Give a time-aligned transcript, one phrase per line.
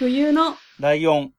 [0.00, 1.32] 冬のライオン。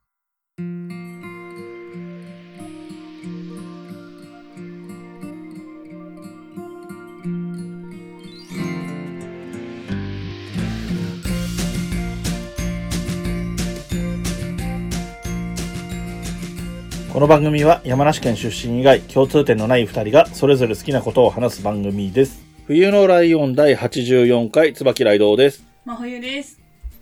[17.12, 22.44] この番組は山梨県出身以外共通点のない二人がそれぞれ好きなことを話す番組です。
[22.68, 25.66] 冬のライオン第84回椿ライドウです。
[25.84, 26.61] 真冬です。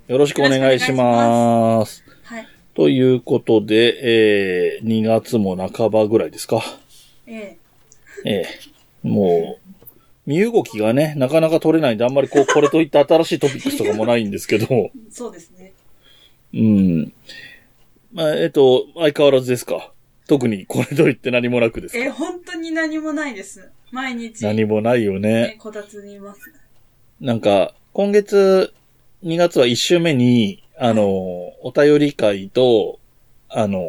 [0.09, 2.03] よろしくお願いします。
[2.23, 2.47] はい。
[2.73, 6.63] ということで、えー、2月も半ばぐらいですか？
[7.27, 7.57] え
[8.25, 8.45] ええ
[9.03, 9.69] もう、
[10.25, 15.73] 身動きがね、なかなか取れないんで、あんまりこう、これといった新しいトピックスとかもないんですけど、え そうですね。
[16.55, 17.13] うん。
[18.11, 19.93] まあ、えっと、相変わらずですか？
[20.27, 22.03] 特にこれといって何もなくですか？
[22.03, 23.69] えー本当に何もないです。
[23.91, 25.55] 毎日、何もないよえね。
[25.59, 26.51] こたつにいます。
[27.21, 28.73] なんか、今月、
[29.23, 31.03] 2月は1週目に、あの、
[31.61, 32.99] お便り会と、
[33.49, 33.81] あの、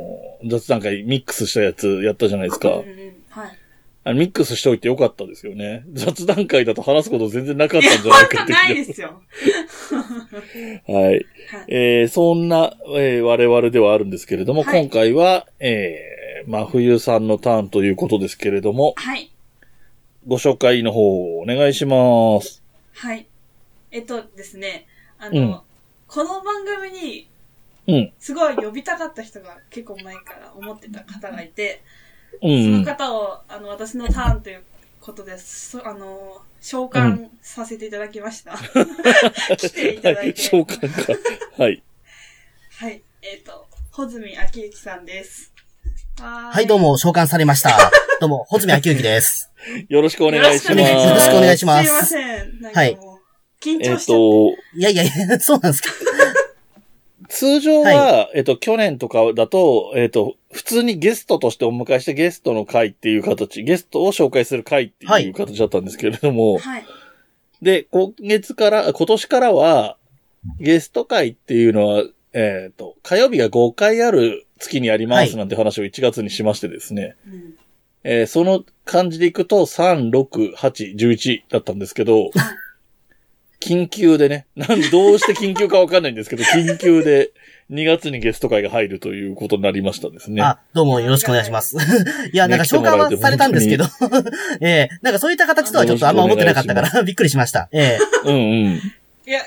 [0.49, 2.71] 雑談会ミックスしたやつやったじゃないですか。
[2.71, 3.59] うんうんはい。
[4.03, 5.85] あのミックスしておいてよかったですよね。
[5.93, 9.21] 雑談会だと話すこと全然なかったんじゃないかってないですよ。
[10.89, 11.05] はい。
[11.05, 11.27] はい。
[11.69, 19.31] えーそんな、えー我々ではあるんですけれども、はい今回は、えー、真冬さんのターンということですけれども、はい。
[20.27, 22.63] ご紹介の方をお願いします。
[22.95, 23.27] はい。
[23.91, 24.87] えっとですね、
[25.21, 25.61] あの、うん
[26.13, 27.31] この番組に、
[27.87, 28.13] うん。
[28.19, 31.85] すごい呼びたかった人が結構前から思ってた方がいて、
[32.43, 32.85] うそのん。
[32.85, 34.65] 方を、あの、私のターンという
[35.01, 35.71] ことです。
[35.79, 38.59] そあの、召喚させていただきました。
[39.57, 40.43] 来ていただいて。
[40.43, 41.63] 召喚か。
[41.63, 41.81] はい。
[42.73, 43.03] はい。
[43.23, 45.53] えっ、と、穂積昭之さんです。
[46.19, 46.79] ははい、どう。
[46.81, 47.71] も、召喚されました。
[48.21, 49.53] どうも、穂積昭之です。
[49.89, 50.81] よろしくお願いします。
[50.81, 52.61] よろしくお願いしますよろしくお願いしますすいません。
[52.61, 53.10] なんはいかもう、
[53.61, 54.07] 緊えっ張しちゃって。
[54.07, 55.91] と、いやいやいや、 そうなんですか。
[57.29, 66.85] 通常は、はえっと、去年とかだと、えっと、普通にゲストとしてお迎えしてゲストの会っていう形、ゲストを紹介する会っていう形だったんですけれども、はい。
[67.63, 69.97] で、今月から、今年からは、
[70.59, 77.55] ゲスト会っていうのは、えっ、と、火曜日が5回ある月にやりますなんて話を1月にしましてですね、うん。
[78.03, 82.31] えーその感じでいくと、3、6、8、11だったんですけど、
[83.61, 87.31] 緊急でね、なん、どうして緊急かわかんないんですけど、 緊急で
[87.71, 90.43] 2月にゲスト会が入るということになりましたですね。
[90.43, 91.77] あ、どうもよろしくお願いします。
[92.33, 93.85] いや、なんか召喚はされたんですけど、
[94.61, 97.69] ええなんかそういった形とはちょっとあんま思ってなかったから、びっくりしました。
[97.73, 98.81] えうんうん。
[99.27, 99.41] いや、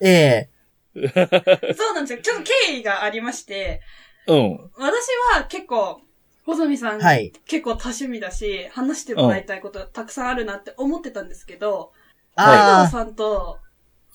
[0.00, 0.56] えええ
[1.76, 2.18] そうなんですよ。
[2.22, 3.82] ちょっと経緯がありまして、
[4.26, 4.70] うん。
[4.76, 6.00] 私は結構、
[6.44, 7.32] 穂積さん、はい。
[7.46, 12.05] 結構多趣味だし、話してもらいたいことたくさんあるなって思ってたんですけど、ライ
[12.36, 13.58] ドウあさんと、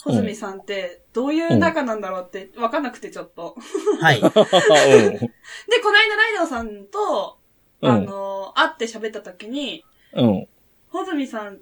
[0.04, 3.56] 穂積さんって、どういう仲なんだろうって分かんなくてちょっと。
[4.02, 4.22] あ、はい。
[4.22, 7.38] で、この間ライドウさんと、
[7.82, 9.84] うんあの、会って喋った時に、
[10.14, 10.26] うん。
[10.26, 10.48] うん。
[10.90, 11.60] 穂積さん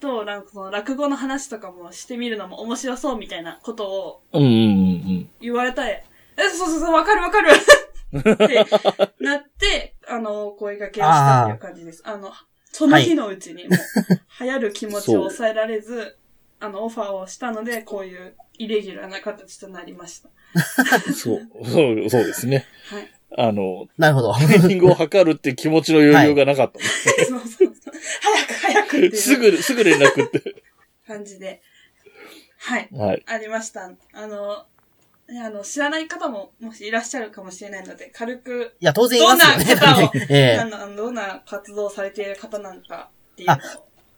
[0.00, 6.04] と、なんかその落語の話とかもしてみるのも面白そうみたいなことをうんうんうん言われたえ、
[6.36, 7.50] え、そうそうそう、わかるわかる
[8.18, 8.66] って
[9.20, 12.02] なって、あの、声掛けをしたっていう感じです。
[12.04, 12.32] あの、
[12.72, 13.78] その日のうちに、もう、
[14.44, 16.16] 流行る気持ちを抑えられず、
[16.58, 20.30] あの、オファーをしたので、こういうイレギュラーな形となりました。
[21.06, 21.14] うん。
[21.14, 22.66] そう、 そう、そうですね。
[22.88, 23.08] はい。
[23.36, 24.34] あの、なるほど。
[24.34, 27.74] タイミングを測るっていう気持ちの余裕がなかったんですそうそうそう。
[28.20, 30.62] 早く早くっていうすぐ、すぐ連絡って。
[31.06, 31.62] 感じで、
[32.58, 32.88] はい。
[32.92, 33.22] はい。
[33.26, 33.90] ありました。
[34.12, 34.66] あの、
[35.40, 39.64] あの、知らない方ももしいらっしゃるかもしれないので、軽く、いや、当然いますよね。
[39.64, 43.54] どんな方を ええあの、どんな活動をされている方なのかっていうの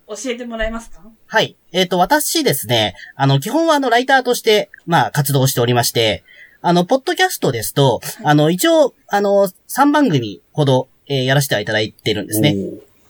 [0.07, 1.01] を教えてもらえますか？
[1.27, 1.57] はい。
[1.73, 6.25] えっ、と、私ですね、あの、基本はあの、ライターとして、まあ、活動しておりまして、
[6.63, 12.57] あの、ポッドキャストですと、あの、一応、あの、3番組ほど、えーやらせていただいてるんですね。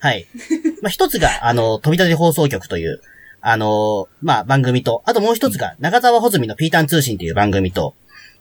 [0.01, 0.27] はい。
[0.83, 3.01] まあ、一つが、あの、飛び立て放送局という、
[3.47, 7.95] あの、まあ、番組と、あともう一つが、中澤穂積のピータン通信という番組と、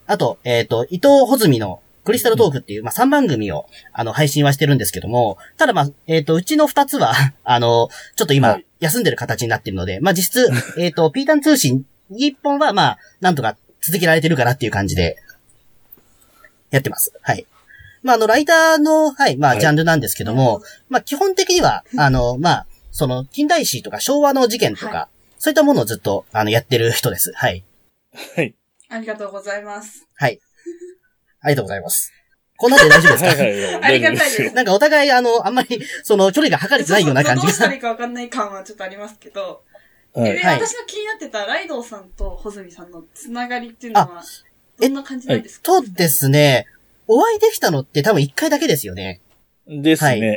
[0.07, 7.11] あと、えっ、と、伊藤穂積のクリスタルトークっていう、まあ、3番組を、あの、配信はしてるんですけども、ただまあ、えっ、と、うちの2つは、
[7.43, 10.49] あの、ちょっと今はい、休んでる形になってるので、まあ、実質、
[10.79, 15.17] えっ、と、ピータン通信1本は、まあ、なんとか続けられてるかなっていう感じで、
[16.71, 17.11] やってます。
[17.21, 17.45] はい。
[18.03, 19.59] まあ、あの、ライターの、はい、まあ、はい。
[19.59, 25.09] ジャンルなんですけども、まあ、基本的には、あの、まあ、その、近代史とか昭和の事件とか、は
[25.39, 27.33] そういったものをずっと、あの、やってる人です。
[27.35, 27.65] はい。
[28.35, 28.55] はい。
[28.87, 30.07] ありがとうございます。
[30.15, 30.39] はい。
[31.41, 32.13] ありがとうございます。
[32.55, 33.75] こんなんで大丈夫ですか、はいはいはい。
[33.83, 37.51] ありがたいですなんかお互い、あの、あんまり、その、距離が測れてないような感じが。
[37.51, 39.63] そうそうどうしたらいいかわかんない感はちょっとありますけど、
[40.15, 44.23] はい私の気になってたライドウさんと穂積さんのつながりっていうのは、
[44.79, 46.67] いどんな感じなんですか、とですね、
[47.07, 49.21] お会いできたのって多分一回だけですよね。
[49.67, 50.29] ですね。
[50.29, 50.35] は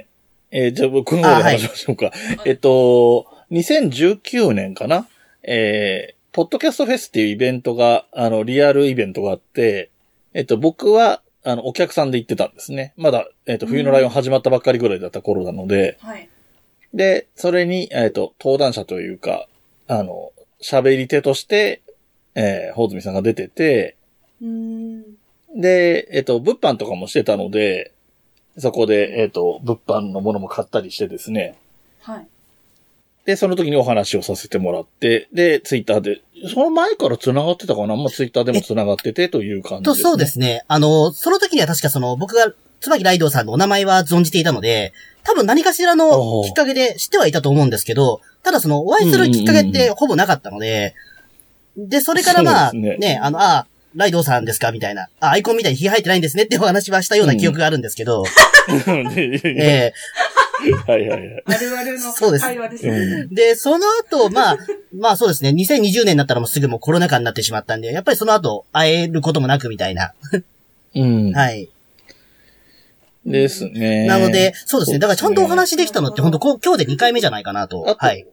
[0.51, 2.13] えーじゃあ僕の方で話しましょうか。
[2.45, 5.07] えっと、2019年かな？
[5.43, 9.91] えー、ポッドキャストフェスっていうイベントが、あの、リアルイベントがあって、
[10.35, 12.93] えっと、僕は、あの、お客さんで行ってたんですね。
[12.97, 16.29] まだ、えっと、冬のライオン始まったばっかりぐらいだった頃なので、はい。
[16.93, 19.47] で、それに、えっと、登壇者というか、
[19.87, 21.83] あの、喋り手として、
[22.35, 23.97] えー、ほうずみさんが出てて、
[24.43, 25.05] うーん。
[25.55, 27.93] で、えっと、物販とかもしてたので、
[28.59, 31.57] そこで、えっと、物販のものも買ったりしてですね。
[32.01, 32.27] はい。
[33.27, 36.23] で、その時にお話をさせてもらって、で、ツイッターで、
[36.53, 37.97] その前から繋がってたかな？
[37.97, 40.03] まあ、ツイッターでも繋がっててという感じと、です、ね。
[40.11, 40.65] そうですね。
[40.69, 44.93] あの、その時には確かその、僕が、椿ライドウさんのお名前は存じていたので、
[45.25, 50.95] 多分何かしらのきっかけで知ってはいたと思うんですけど、ただその、お会いするきっかけってほぼなかったので、
[51.77, 54.71] で、それからまあ、ねね、あの、あ、ライドウさんですか？
[54.73, 55.09] みたいな。
[55.21, 56.45] あ、アイコンみたいに火入ってないんですね？
[56.45, 58.25] ってお話はしたような記憶があるんですけど、
[59.15, 59.93] で え
[60.87, 61.43] はいはいはい。
[61.47, 62.91] あるあるの会話ですね。
[62.93, 64.59] うんーで、その後、まあ、
[64.95, 70.13] まあそうですね、2020年になったらもうすぐもうコロナ禍になってしまったんで、やっぱりその後、会えることもなくみたいな。
[70.95, 71.33] うん。
[71.33, 71.69] はい。
[73.25, 74.07] ですね。
[74.07, 74.99] なので、そうですね。
[74.99, 78.27] だからちゃんとお話できたのって、本当今日で2回目じゃないかなとはい。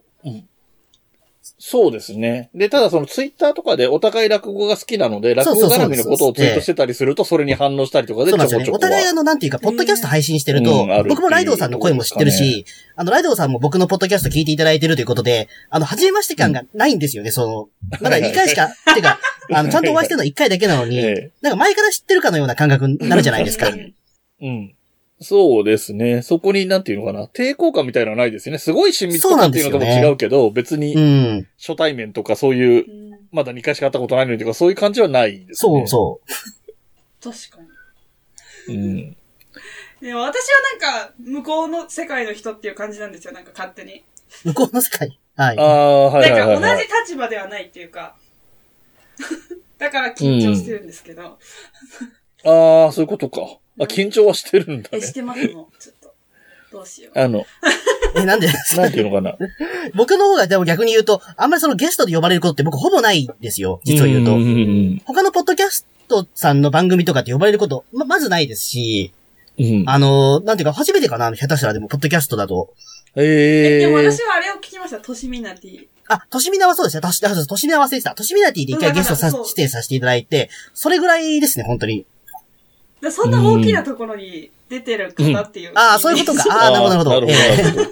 [1.66, 2.50] そうですね。
[2.54, 8.66] で、ただそのツイッターとかでお互い落語が好きなので、落語絡みのことをツイートしてたりすると、それに反応したりとかでそうなんですよね。
[8.66, 8.90] ちょこちょこは。
[8.90, 12.66] お互いあの、なんていうか、ポッドキャスト配信してると僕もライドウさんの声も知ってるし、
[12.96, 17.68] あの、ライドウさんも僕のポッドキャスト聞いていただいてるということで、あの、初めまして感がないんですよね、その、
[18.02, 19.18] まだ2回しか、てか、
[19.50, 23.70] あの、ちゃんとお会いしてるのは1回だけなのに、えなんか前から知ってるかのような感覚になるじゃないですか。
[23.70, 24.74] うん。
[25.20, 26.22] そうですね。
[26.22, 27.26] そこになんていうのかな。
[27.26, 28.58] 抵抗感みたいなのはないですよね。
[28.58, 31.46] すごい親密とかっていうのとも違うけど、別うにん。
[31.58, 35.54] 初対面とかそういうう、んまだ2回しか会ったことないのにとかそういう感じはないですね。
[35.54, 36.20] そうそ
[37.22, 37.30] う。
[37.32, 37.58] 確か
[38.68, 38.74] に。
[38.76, 39.16] うん。
[40.00, 44.04] でも私はなんか、向こうの世界の人っていう感じなんですよ、なんか勝手に。
[44.44, 45.18] 向こうの世界？
[45.36, 45.62] はいあ。
[45.62, 46.76] あ、はいはいはい、なんかはい。
[46.78, 48.16] 同じ立場ではないっていうか。
[49.78, 51.38] だから緊張してるんですけど。
[52.44, 53.58] ああ、そういうことか。
[53.80, 55.12] あ、緊張はしてるんだえ、ねし。
[55.12, 56.14] てますもん、ちょっと。
[56.72, 57.18] どうしよう。
[57.18, 57.44] あの、
[58.16, 58.46] え、なんで？
[58.46, 59.36] ですかなんていうのかな？
[59.94, 64.36] 僕の方がでも逆に言うと、あんまりそのゲストで呼ばれることって僕ほぼないんですよ、実を言うと。
[64.36, 69.12] んん他のポッドキャストさんの番組とかって呼ばれること、ま、まずないですし、
[69.58, 69.66] うん。
[69.66, 69.90] うん。
[69.90, 72.72] あのーなんていうか、初めてかな、下手したらでも、ポッドキャストだと。
[73.16, 75.86] えええ、でも私はあれを聞きました、としみなティ。
[76.08, 77.00] あ、としみなはそうですね。
[77.00, 78.14] とし、あそうとしみな忘れてた。
[78.14, 82.04] としみなティで一回ゲストさうん指定させていただいて、それぐらいですね、本当に。
[83.04, 85.72] でそんな大きなところに出てる方っていう。
[85.74, 86.44] ああ、そういうことか。
[86.56, 87.26] ああ、なるほど、なるほど。
[87.26, 87.84] なるえほど。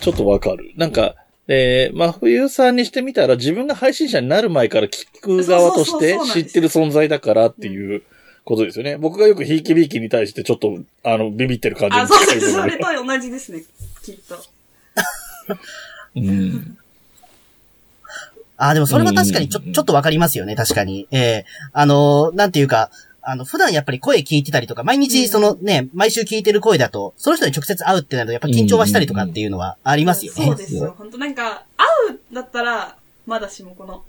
[0.00, 0.72] ちょっとわかる。
[0.76, 1.14] なんか、
[1.48, 8.02] えー、まあ、冬さんにしてみたら自分が配信者になる前から聞く側として知ってる存在だからっていう
[8.44, 8.98] ことですよね。
[8.98, 12.52] 僕がよくひいきびいきに対してちょっと、あの、ビビってる感じあ、にそうです。
[12.52, 13.62] それと同じですね、
[14.02, 14.36] きっと。
[16.16, 16.76] うん。
[18.58, 21.06] ああ、でもそれは確かにちょ、うんちょっとわかりますよね、確かに。
[21.10, 22.90] ええあのーなんていうか、
[23.28, 30.46] あの、普段やっぱり声聞いてたりとか、毎日そのね、毎週聞いてる声だと、その人に直接会うってなると、やっぱ緊張はしたりとかっていうのはありますよね。
[30.46, 30.94] そうですよ。
[30.96, 32.96] 本当なんか、会うだったら、
[33.26, 34.04] まだしもこの、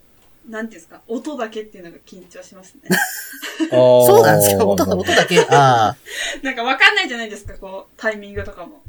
[0.47, 2.81] なんていうんですか、音だけっていうのが緊張しますね。
[3.71, 5.39] そそうなんですか音だ、音だけ。
[5.49, 5.97] ああ。
[6.43, 8.83] なんかわかんないじゃないですか、こう、タイミングとかも。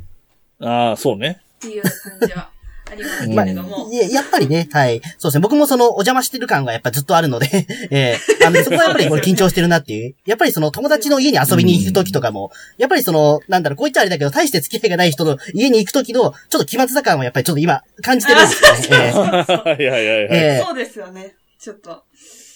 [0.61, 1.40] ああ、そうね。
[1.56, 2.50] っていう感じは
[2.90, 3.88] ありますけまあ、れども。
[3.92, 5.00] いややっぱりね、はい。
[5.18, 5.40] そうですね。
[5.40, 7.49] 僕もその、お邪魔してる感がやっぱずっとあるので、
[7.90, 10.14] ええあの、 そこはやっぱりこれ緊張してるなっていう。
[10.26, 18.78] やっぱりその友達の家に遊びに行く時とかも、やっぱりその、なんだろう、こう言っちゃあれだけど、大して付き合いがない人の家に行く時の、ちょっと気まずさ感はやっぱりちょっと今、感じてるんですよね。
[18.90, 20.28] ええはいはいはいはい。
[20.30, 21.35] ええそうですよね。
[21.61, 21.90] ちょっと。
[21.90, 22.04] は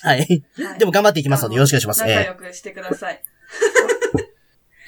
[0.03, 0.23] はい。
[0.23, 0.43] い
[0.79, 2.01] でも頑張っていきますので、よろしくお願いします。
[2.01, 3.23] 仲え良くしてください。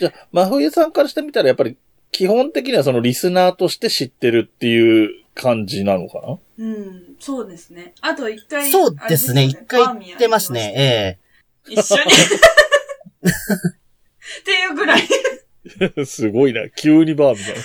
[0.00, 1.76] じゃあ、真冬さんからしてみたらやっぱり
[2.14, 6.38] 基本的にはそのリスナーとして知ってるっていう感じなのかな？
[6.58, 7.92] うん、そうですね。
[8.02, 8.70] あと一回。
[8.70, 9.42] そうですね。
[9.42, 11.18] 一回バーミヤン行ってますね。
[11.66, 12.02] ええ一緒に。
[13.24, 15.02] っていうぐらい。
[16.06, 16.70] すごいな。
[16.70, 17.60] 急にバーみたいな。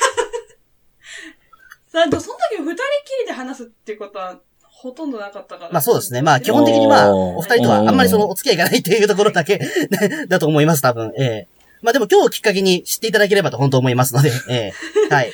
[2.01, 2.79] なんと、その時二人き
[3.22, 5.72] りで話すっていうことは、ほとんどなかったから。
[5.72, 6.24] まあそうですね。
[6.24, 9.60] まあ基本的にまあ、お二人とはあんまりそのお付き合いがないっていうところだけ
[10.27, 11.13] だと思います、多分。
[11.20, 14.74] ええまあでも今日をきっかけに知っていただければと本当思いますので、 え
[15.12, 15.32] えはい。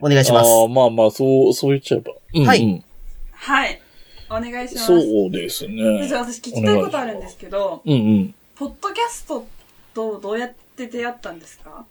[0.00, 0.48] お願いします。
[0.50, 2.12] ああ、まあまあ、そう、そう言っちゃえば。
[2.34, 2.84] うんうんはい
[3.32, 3.80] はい。
[4.28, 4.86] お願いします。
[4.86, 6.06] そうですね。
[6.06, 8.34] じゃあ私聞きたいことあるんですけど、うんうん。
[8.54, 9.46] ポッドキャスト
[9.94, 11.84] とどうやって出会ったんですか？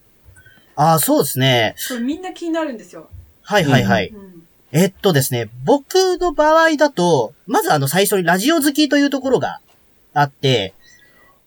[0.76, 1.74] ああ、そうですね。
[1.88, 3.08] これみんな気になるんですよ。
[3.42, 4.08] はいはいはい。
[4.08, 4.46] うん。
[4.72, 9.60] えっとですね、僕の場合だと、まずあの最初にラジオ好きというところが
[10.14, 10.72] あって、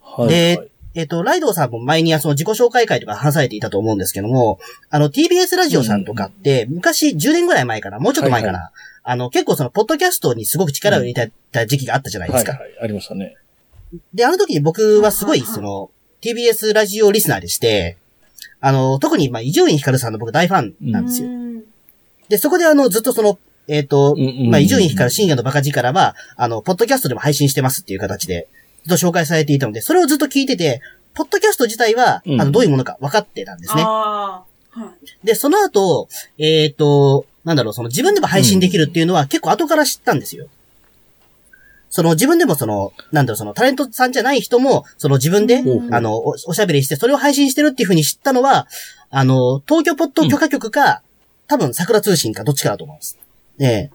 [0.01, 0.29] はい。
[0.29, 4.59] ではいえっ、と、ライドウさんも前にその自己紹介会とか話されていたと思うんですけども、
[4.89, 8.71] あの、TBS ラジオさんとかって、昔10年ぐらい前かな、もうちょっと前かな、はい
[9.05, 12.53] あの、結構その、ポッドキャストにすごく力を入れてた時期があったじゃないですか。
[12.53, 12.71] はい、はい。
[12.83, 13.35] ありましたね。
[14.13, 17.97] で、あの時に僕はすごい、はいはいその、TBS ラジオリスナーでして、
[18.61, 21.27] あの、特に、まあ、伊集院光さんの僕大ファンなんですよ。
[21.27, 21.43] うん
[22.29, 28.47] で、そこであの、ずっとその、えっ、と、うんうんうんまあ、伊集院光深夜のバカ力は、あの、ポッドキャストでも配信してますっていう形で、
[28.85, 30.81] ずっと紹介されていたので、それをずっと聞いてて、
[31.13, 33.83] ポッドキャスト自体は、うんあの、どういうものか分かってたんですね。
[33.83, 34.43] あ
[34.75, 34.79] あ。
[34.79, 35.25] はい。
[35.25, 40.47] で、その後、えっ、と、なんだろう、その自分でも配信できるっていうのは結構後から知ったんですよ。
[41.89, 48.67] その自分でもその、なんだろう、そのタレントさんじゃない人も、その自分で、うんあの、おおしゃべりして、それを配信してるっていうふうに知ったのは、
[49.11, 51.03] あの、東京ポッド許可局か、
[51.47, 53.19] 多分桜通信かどっちかだと思います。
[53.59, 53.91] で、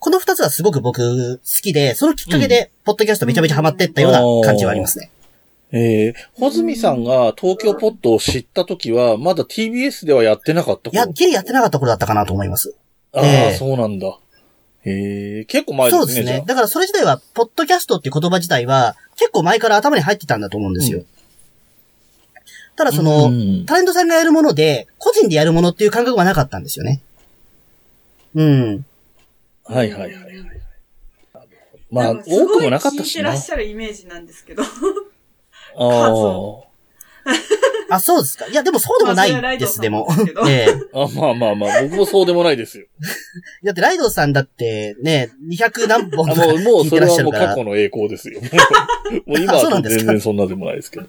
[0.00, 5.10] この二つはすごく僕好きで、そのきっかけで、ポッドキャストめちゃめちゃハマってったような感じはありますね。
[5.70, 12.74] えー、ほずみさんが東京ポットを知った時は、まだ TBS ではやってなかったいや、頃ギリやってなかった頃だったかなと思います。
[13.12, 14.18] ああ、ええそうなんだ。
[14.84, 16.44] えー、結構前ですね、そうですね。
[16.46, 21.00] だからそれ自体は、ポッドキャストっていう言葉自体は、結構前から頭に入ってたんだと思うんですよ。
[21.00, 21.06] う
[22.76, 27.02] ただその、うんタレントさんがやるもので、個人でやるものっていう感覚はなかったんですよね。
[28.34, 28.86] うん。
[29.68, 30.34] はいはいはいはい。
[31.90, 33.02] まあ、多くもなかったしな。
[33.04, 34.62] 聞いてらっしゃるイメージなんですけど。
[34.62, 34.66] あ
[37.90, 37.90] あ。
[37.90, 38.46] あ、そうですか。
[38.46, 40.32] いや、でもそうでもないです、でもですけ。
[40.32, 42.86] どええあまあまあまあ、僕もそうでもないですよ。
[43.64, 47.46] だってライドさんだって、ね、200何本あとかもう、もう聞いてらっそれはしゃるから。
[47.46, 48.40] もう過去の栄光ですよ。
[49.26, 51.06] もう 今は全然そんなでもないですけど。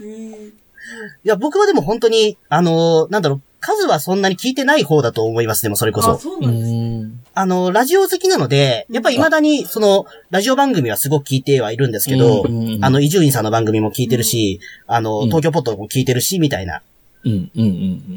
[0.00, 0.52] うん
[1.24, 6.18] いや、僕はでも本当に、あのーなんだろう、数はそんなに聞いてない方だと思います、でもそれこあ、そ。
[6.18, 6.70] そうなんです。
[7.34, 12.44] あの、ラジオ好きなので、やっぱり未だに、その、ラジオ番組はすごく聞いてはいるんですけど、
[12.82, 16.82] あの、伊集院さんの番組も聞いてるし、あの、うん東京ポッドも聞いてるし、みたいな。
[17.24, 17.62] うん、うん、う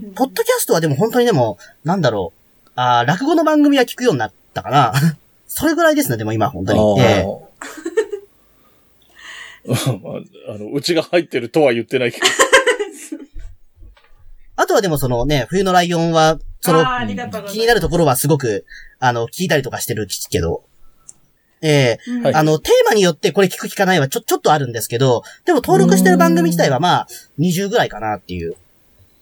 [0.07, 0.12] ん。
[0.15, 4.93] ポッドキャストはでも本当にでも、なんだろう、あー落語の番組は聞くようになったかな。
[5.48, 7.01] それぐらいですね、でも今、本当に。
[7.01, 7.45] えー
[9.67, 12.27] まあ、あの、うちが入ってるとは言ってないけど。
[14.55, 16.83] あとはでもそのね、冬のライオンは、その。
[17.47, 18.65] 気になるところはすごく、
[19.00, 20.63] あの、聞いたりとかしてるけど、
[21.62, 27.07] ええうんはいあの、テーマによってこれ聞く聞かないはちょ、ちょっとあるんですけど、でも登録してる番組自体はまあ、
[27.39, 28.55] 20ぐらいかなっていう。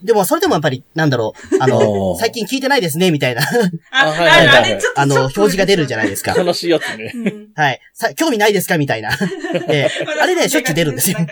[0.04, 6.36] でも、それでもやっぱり、なんだろう、 あおの、ー最近聞いてないですね、みたいな、あ、あはいはいはいあれちょっとあの、表示が出るじゃないですか。
[6.38, 7.12] 悲しいやつね。
[7.16, 7.80] うんはい。
[7.94, 8.78] さ、興味ないですか？
[8.78, 9.10] みたいな。
[9.70, 11.26] ええあれね、しょっちゅう出るんですよ興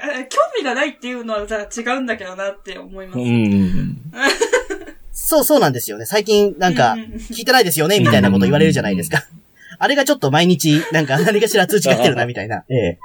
[0.58, 3.20] 味がないっていうのはじゃあ違うんだけどなって思います。
[5.13, 6.06] そうそうなんですよね。
[6.06, 6.96] 最近、なんか
[7.32, 8.00] 聞いてないですよね？
[8.00, 9.25] みたいなこと言われるじゃないですか。
[9.80, 12.98] あれがちょっと毎日、なんか 何かしら通知が来てるな、みたいな、ええ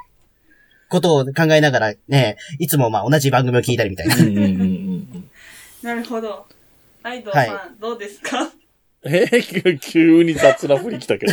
[0.89, 4.15] ことを考えながら、ね、いつもまあ同じ番組を聞いたりみたいな。
[5.87, 6.47] なるほど。
[7.05, 8.51] アイドルさん、はどうですか？
[9.07, 11.33] えー急に雑な振り来たけど。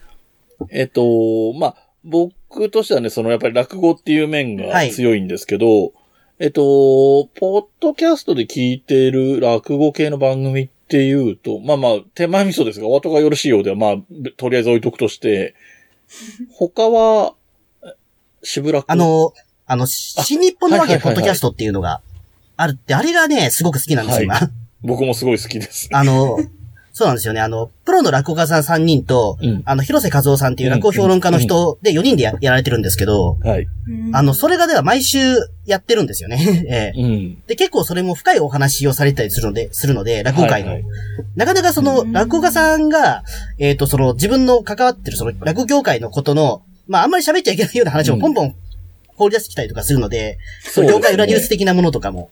[0.72, 5.92] えっと、まあ、僕としてはね、そのやっぱり落語っていう面がはい強いんですけど、
[6.38, 13.96] えっと、ポッドキャストで聞いてる落語系の番組っていうと、まあまあ、手前味噌ですが、お後がよろしいようでは、まあ、
[14.38, 15.54] とりあえず置いとくとして、
[16.52, 17.34] 他は、
[18.42, 18.90] しぶらく。
[18.90, 19.34] あ、の、
[19.66, 22.00] あの、新日本のわけはいはいはいはいポッドキャストっていうのが
[22.56, 24.50] あるって、あれがね、すごく好きなんですよ、は今。
[24.82, 25.88] 僕もすごい好きです。
[25.92, 26.38] あの、
[26.92, 27.40] そうなんですよね。
[27.40, 29.62] あの、プロの落語家さん3人と、うん。
[29.64, 33.66] あの、広瀬和夫さんっていう落語評論家の人で4人でややられてるんですけど、はい。
[34.12, 35.18] あの、それがでは毎週
[35.66, 36.38] やってるんですよね。
[36.70, 37.42] ええうん。
[37.48, 40.70] で、結構それも深いお話をされたりするので、するので、落語界の。
[40.70, 40.92] はいはい
[41.34, 43.24] なかなかそのう、ん落語家さんが、
[43.58, 48.54] えっ、と、その、自分の関わってるその、落語業界のことの、まあ、あんまり喋っちゃいけないような話をポンポン
[49.16, 52.30] 放り出してきたりとかするので、その業界裏ニュース的なものとかも。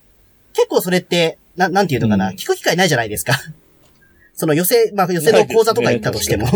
[0.53, 3.35] 結構それって、な、なんていうのかな、うん聞く機会ないじゃないですか。
[4.35, 6.47] その寄せ、まあ、寄せの講座とか行ったとしても。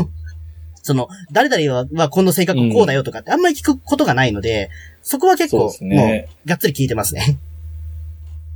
[0.82, 4.70] その、誰々は、はこの性格こうだよとかってあんまり聞くことがないので、
[5.02, 7.38] そこは結構、ねもう、がっつり聞いてますね。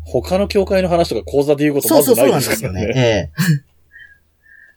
[0.04, 2.80] 他の教会の話とか講座で言うことまずそうそうそうないでなんですすよね。
[2.82, 3.00] からね。
[3.00, 3.30] ええ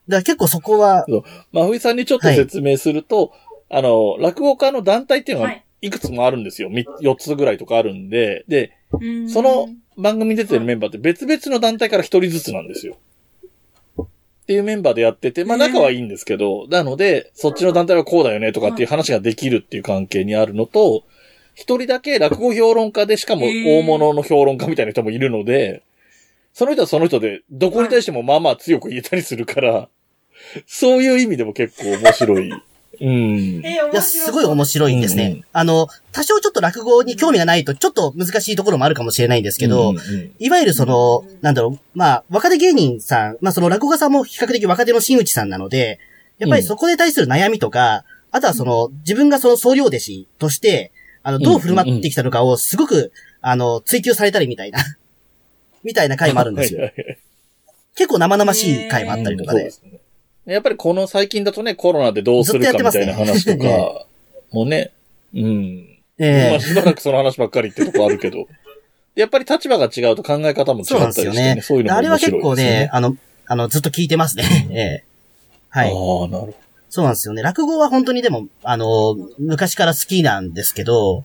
[0.08, 1.05] だから結構そこは、
[1.51, 3.32] まふいさんにちょっと説明すると、
[3.70, 6.70] あの、落語家の団体っていうのはいいくつもあるんですよ。
[6.70, 12.97] み4つぐらいとかあるんで、で、うんその番組に出てるメンバーって別々の団体から1人ずつなんですよ。
[14.43, 21.05] っていうメンバーでやってて、まあ仲はいいんですけど、なので、そっちの団体はこうだよねとかっていう話ができるっていう関係にあるのと、
[21.55, 25.83] 一人だけ落語評論家でしかも大物の評論家みたいな人もいるので、
[26.51, 29.88] その人はその人で、どこに対してもまあまあ強く言えたりするから、
[30.67, 32.51] そういう意味でも結構面白い。
[33.03, 33.65] うん。
[33.65, 35.24] えー、面白いや、すごい面白いんですね。
[35.25, 46.00] うんうんあの、多少ちょっと落語に興味がないと、ちょっと難しいところもあるかもしれないんですけど、うんうんいわゆるそのうん、なんだろう、まあ、若手芸人さん、まあその落語家さんも比較的若手の真打ちさんなので、
[46.39, 50.91] やっぱりそこで対する悩みとか、あとはその、自分がその総領弟子として、
[51.22, 54.79] あの、どう振る舞ってきたのかをすごく、あの、追求されたりみたいな、
[55.83, 56.91] みたいな回もあるんですよ。
[57.95, 59.72] 結構生々しい回もあったりとかで。
[60.45, 64.05] やっぱりこの最近だとね、コロナでどうするかみたいな話とか、
[64.51, 64.91] もね、
[65.33, 65.89] うん。
[66.19, 68.47] ええまあしばらくその話ばっかりってとこあるけど。
[69.15, 71.55] やっぱり立場が違うと考え方も違ったりしてですよね。
[71.55, 72.89] ね、そういうのもあれは面白いですよ結構ねね、。
[72.91, 74.43] あの、あの、ずっと聞いてますね。
[74.71, 75.03] ええ
[75.69, 75.88] はい。
[75.88, 76.53] ああ、なるほど。
[76.89, 77.41] そうなんですよね。
[77.41, 81.23] 落語は本当にでも、あの、昔から好きなんですけど、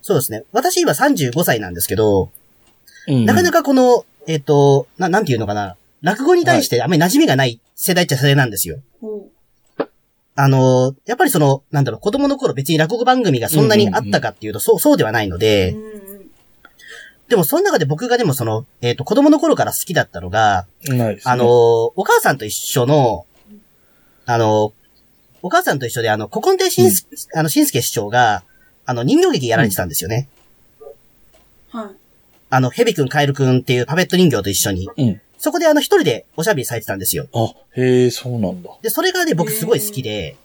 [0.00, 0.44] そうですね。
[0.52, 2.30] 私今35歳なんですけど、
[3.08, 5.76] うんなかなかこの、えっ、と、な、なんていうのかな。
[6.02, 8.80] 落語に対してあんまり馴染みがない世代っちゃ世代なんですよ。
[10.34, 16.06] あの、やっぱりその、なんだろう、子供の頃別に落語番組がそんなにあったかっていうと、そう、そうではないので、うんうん
[17.28, 21.18] でもその中で僕がでもその、えっ、と、子供の頃から好きだったのが、ね。
[21.24, 23.26] あの、お母さんと一緒の、
[24.26, 24.72] あの、
[25.42, 28.44] お母さんと一緒で、あの、古今亭しんす、あの、しんすけ師匠が、
[28.84, 30.28] あの、人形劇やられてたんですよね。
[31.70, 31.88] はい。
[32.48, 34.88] あの、ヘビくん、カエルくんっていうパペット人形と一緒に。
[34.96, 35.20] うん。
[35.38, 37.26] そこであの、一人でおしゃべりされてたんですよ。
[37.34, 38.70] あ、へえ、そうなんだ。
[38.82, 40.36] で、それがね、僕すごい好きで、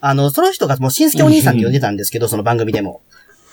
[0.00, 3.00] あの、その人がもう、しんすけお兄さんって呼んでたんですけど、その番組でも。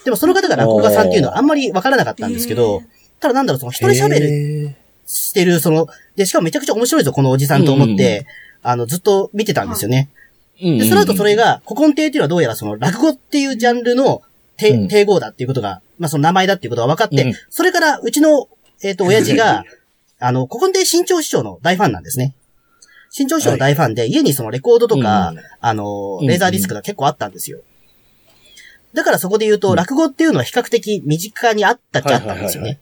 [0.03, 2.83] でも、その方が落語家さんっていうのはあんまりわからなかったんですけど、
[3.19, 4.19] ただなんだろう、その一人喋る
[4.67, 4.75] る。
[5.07, 8.27] してる、その、で、しかもめちゃくちゃ面白いぞ、このおじさんと思って、
[8.61, 10.09] あの、ずっと見てたんですよね。
[10.61, 14.21] うんで、その後それ、が、古今亭っていうのはどうやらその落語っていうジャンルの
[14.57, 14.87] てうん
[15.19, 18.47] だっていうことが、まあその名前だっていうことが分かって、うんそれからうちの、
[18.81, 19.63] えっ、と、親父が、
[20.19, 22.33] あの、古今亭新潮師匠の大ファンなんですね。
[23.09, 27.59] 新潮師匠の大ファンで、家にそのレコードとか、うんあの、うんレーザーディスクが結構あったんですよ。
[28.93, 32.79] だからそこで言うと、うん落語っていうのは比較的身近にあったっちゃあったんですよね。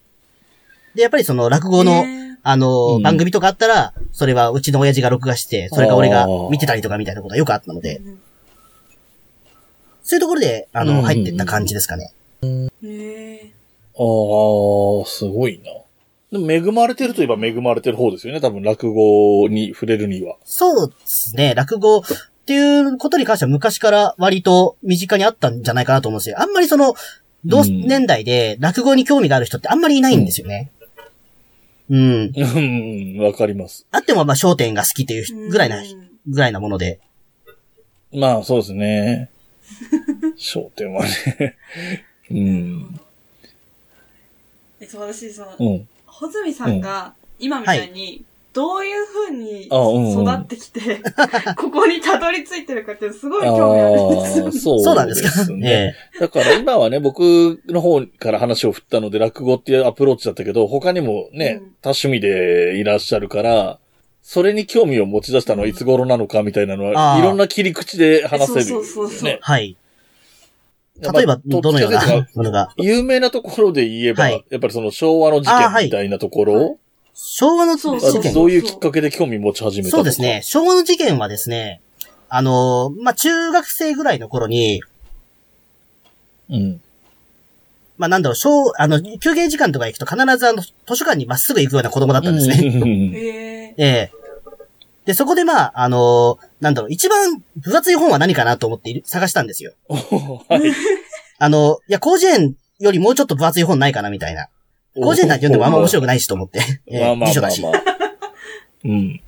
[0.95, 2.03] で、やっぱりその落語の、
[2.43, 8.19] あの、うん番組とかあったら、それはうちの親父が録画して、それが俺が見てたりとかみたいなことがよくあったので、うん
[10.05, 12.11] そういうところで、あの、うん入ってった感じですかね。
[12.43, 12.47] ああ、
[15.05, 15.71] すごいな。
[16.33, 18.41] でも恵まれてるといえば恵まれてる方ですよね。
[18.41, 20.35] 多分落語に触れるには。
[20.43, 22.01] そうですね、落語っ
[22.47, 26.41] ていうことに関しては昔から割と身近にあったんじゃないかなと思うんですよ。
[26.41, 26.95] あんまりその、
[27.45, 30.71] 同年代で落語に興味がある人ってあんまりいないんですよね。
[31.91, 32.31] うん。
[32.35, 33.85] うん、わかります。
[33.91, 36.99] あってもまあ焦点が好きっていうぐらいな、うんぐらいなもので。
[38.13, 39.29] まあ、そうですね。
[40.37, 41.57] 焦点はね。
[42.31, 42.99] うん。
[44.79, 45.87] えっと、私、その、うん。
[46.19, 48.23] 穂積さんが、今みたいに、
[48.53, 51.01] どういう風にあうんうん育ってきて、
[51.57, 54.51] ここにたどり着いてるかってすごい興味あるんですよ。
[54.51, 55.51] そうそうなんですか？
[55.55, 55.67] ね。
[55.67, 63.79] ええだから今はね、僕の方から話を振ったので、落語っていうアプローチだったけど、他にもね、うん多趣味でいらっしゃるから、
[64.21, 68.71] それに興味を持ち出したのはいつ頃なのかみたいなのは、いろんな切り口で話せる、ね。
[68.71, 69.75] そうそうそうそうはい。
[70.99, 72.73] 例えば、どのようなものが。
[72.77, 76.77] 有名なところで言えば、はいやっぱりその昭和の事件みたいなところ、
[77.13, 78.31] 昭和の事件。
[78.31, 80.41] あどういうきっかけで興味持ち始めたそうですね。。
[80.43, 81.81] 昭和の事件はですね、
[82.29, 84.81] あのーまあ、中学生ぐらいの頃に、
[86.49, 86.81] うん。
[87.97, 93.73] まあ、なんだろう、小、あの、休憩時間とか行くと必ずあの、図書館にまっすぐ行くような子供だったんですね。
[93.77, 93.83] え。
[93.83, 94.22] ええ
[95.05, 99.73] で、そこでまあ、あのーなんだろう、一番分厚い本は何かなと思っている探したんですよ。
[99.89, 100.71] はい。
[101.39, 104.47] あの、いや、広辞苑よりもうちょっと分厚い本ないかなみたいな。
[104.95, 106.59] 広辞苑なんて読んでもあんま面白くないしと思って。
[107.25, 107.61] 辞書だし。
[108.85, 109.21] うん。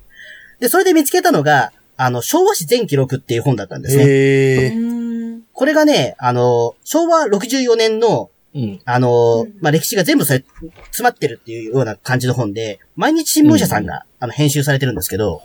[0.60, 4.04] で、それで見つけたのが、あの、昭和史全記録っていう本だったんですね。
[4.04, 4.68] うへえ。
[4.68, 5.42] ーん。
[5.52, 8.80] これがね、あの、昭和64年の、うん。
[8.86, 10.42] あの、うんまあ、歴史が全部それ、
[10.84, 15.42] 詰まってるっていうような感じの本で、毎日新聞社さんが、あの、編集されてるんですけど、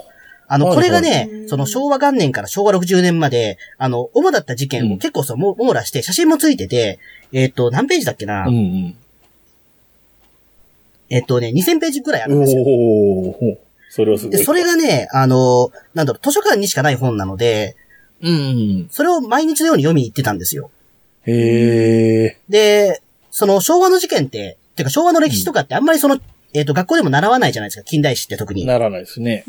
[0.53, 6.99] あの、はいこれがね、はいその昭和元年から昭和60年まで、あの、主だった事件うんを結構そう、も網羅して、写真もついてて、
[7.31, 8.95] えっ、と、何ページだっけな、うんうん。
[11.09, 12.63] えっ、とね、2000ページくらいあるんですよ。
[12.63, 13.57] おお
[13.89, 14.37] それはすごい。
[14.37, 17.77] で、それがね、あの、なんだろう、図書館にしかない本なので、
[18.21, 18.37] うんう
[18.83, 18.87] ん。
[18.89, 20.69] それを毎日のように読みに行ってたんですよ。
[21.25, 22.37] へえ。
[22.49, 26.19] で、その昭和の事件って、てか昭和の歴史とかってあんまりその、
[26.53, 28.65] えっ、と、学校でも習わないじゃないですか、近代史って特に。
[28.65, 29.45] ならないですね。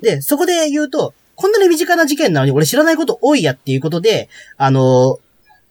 [0.00, 5.18] で、そこで言うと、こんなに身近な事件なのに俺知らないこと多いやっていうことで、あの、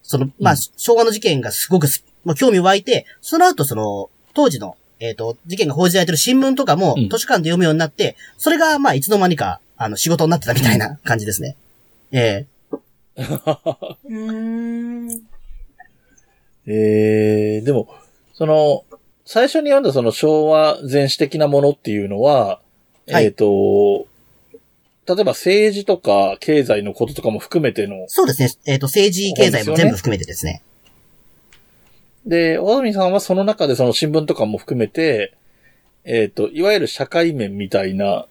[0.03, 11.55] その、まあ、うん昭和の事件がすごくす、まあ、興味湧いて、その後その、当時の、えっ、と、事件が報じられてる新聞とかもうん図書館で読むようになって、それが、まあ、いつの間にか、あの、仕事になってたみたいな感じですね。
[12.11, 12.53] ええ
[13.15, 15.21] うーん。
[16.65, 17.89] えー、でも、
[18.33, 18.85] その、
[19.25, 22.59] 最初に読んだその昭和前史的なものっていうのは、
[23.07, 24.07] はいえっ、と、
[25.05, 28.49] 例えば政治とか経済のこととかも含めての、そうですね。
[28.65, 30.61] えっ、と、政治、経済も全部含めてですね。
[32.25, 35.33] で、小泉さんはその中でその新聞とかも含めて、
[36.05, 38.27] えっ、と、いわゆる社会面みたいな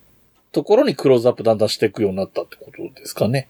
[0.52, 3.48] ところにクローズアップだんだんしていくようになったってことですかね。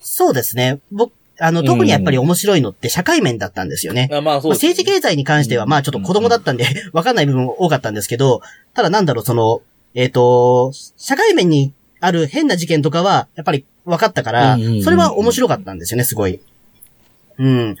[0.00, 0.80] そうですね。
[0.92, 4.08] 僕、あの、うん特にやっぱり面白いのって社会面だったんですよね。
[4.12, 8.40] あまあそうね政治経済に関しては、まあちょっと子供だったんで、わかんない部分も多かったんですけど、
[8.74, 9.62] ただなんだろう、その、
[9.94, 16.40] えっ、と、社会面にある変な事件とかは、やっぱり分かったからそれは面白かったんですよね、すごい。
[17.38, 17.76] うん。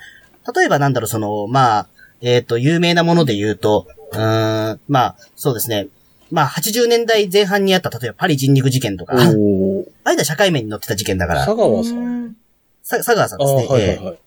[0.54, 1.86] 例えばなんだろう、その、まあ、
[2.20, 5.88] えっ、と、有名なもので言うと、うーん、まあ、そうですね。
[6.30, 12.36] まあ、80年代前半にあった、例えばパリ人肉事件とか、 あいうのは社会面に載ってた事件だから、佐川さん。
[12.84, 12.86] ん。
[12.86, 13.62] さ佐川さんですね。
[13.62, 14.18] ええはいはいはい。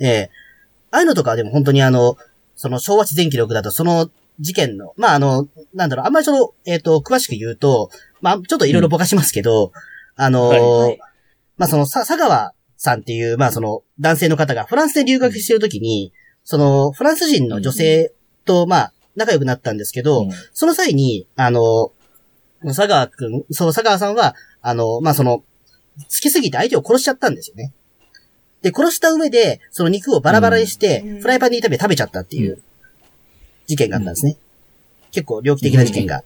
[0.00, 0.30] ええ
[0.92, 2.16] ああいうのとかはでも本当にあの、
[2.56, 4.10] その昭和史全記録だとその
[4.40, 9.72] 事件の、まああの、なんだろう、あんまりその、えっ、と、詳しく言うと、まあちょっといろいろぼかしますけど、
[10.16, 10.98] あのはいはい
[11.56, 18.14] まあその、さ、佐川さんっていう、まあその、男性の方がフランスで留学してるときに、その、フランス人の女性
[18.46, 21.92] と、まあ、仲良くなったんですけど、うんその際に、あの、
[22.64, 25.44] 佐川くん、その佐川さんは、あの、まあ、その、好
[26.08, 27.74] きすぎて相手を殺しちゃったんですよね。
[28.62, 32.62] で、殺した上で、その肉をバラバラにして、うんフライパンに炒めて食べちゃったっていう
[33.66, 34.36] 事件があったんですね。
[35.12, 36.22] 結構猟奇的な事件が。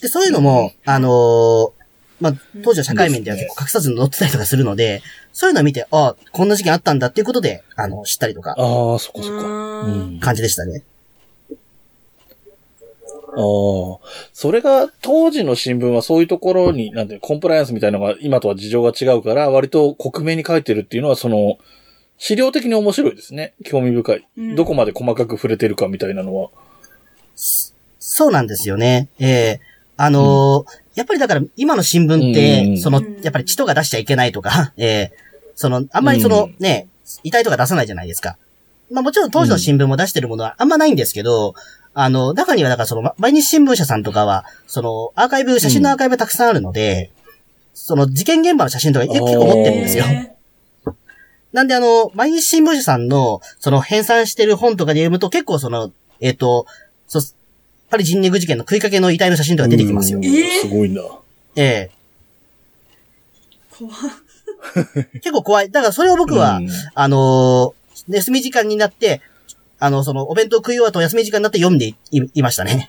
[0.00, 1.70] で、そういうのも、あのー
[2.18, 2.34] まあ、
[2.64, 9.46] 当時の社会面では結構隠さずに載ってたりとかするので、そういうのを見て、ああ、こんな事件あったんだっていうことで、あの、知ったりとか、ああ、そっかそっか。
[9.46, 10.18] ううんん。
[10.18, 10.82] あ感じでしたね。
[13.36, 13.98] あ。
[14.32, 21.58] それが、当時の新聞はそういうところに、なんてコンプライアンスみたいなのが今とは事情が違うから、割と克明に書いてるっていうのは、その、
[22.18, 23.54] 資料的に面白いですね。
[23.64, 24.26] 興味深い。
[24.38, 26.50] うんどこまで細かく触れてるかみたいなのは。
[27.98, 29.08] そうなんですよね。
[29.18, 29.60] ええ
[29.98, 35.12] あのーやっぱりだから今の新聞って、うんそのうん、やっぱり血とか出しちゃいけないとか、 ええ
[35.54, 36.88] その、あんまりその、うんね、
[37.22, 38.38] 遺体とか出さないじゃないですか。
[38.90, 41.54] まあもちろん当時の新聞も出してるものはあんまないんですけど、
[41.98, 47.10] あの、中にはだからその、ま毎日新聞社さんとかは、その、アーカイブ、写真のアーカイブたくさんあるので、
[47.72, 50.04] その事件現場の写真とか結構持ってるんですよ。
[50.04, 50.30] へ
[51.54, 56.66] なんであの、毎日新聞社さんの、その編纂してる本とかで読むと結構その、えっ、と、
[57.06, 57.22] そう、
[57.88, 60.24] パリ人肉事件の食いかけの遺体の写真とか出てきますようん。
[60.26, 61.00] えーすごいな。
[61.56, 63.90] えー怖
[64.94, 65.70] え結構怖い。
[65.70, 69.22] だからそれを僕は、うんあのー休み時間になって、
[69.78, 72.88] あの、その、お弁当食い終わった休み時間になって読んでいいいましたね。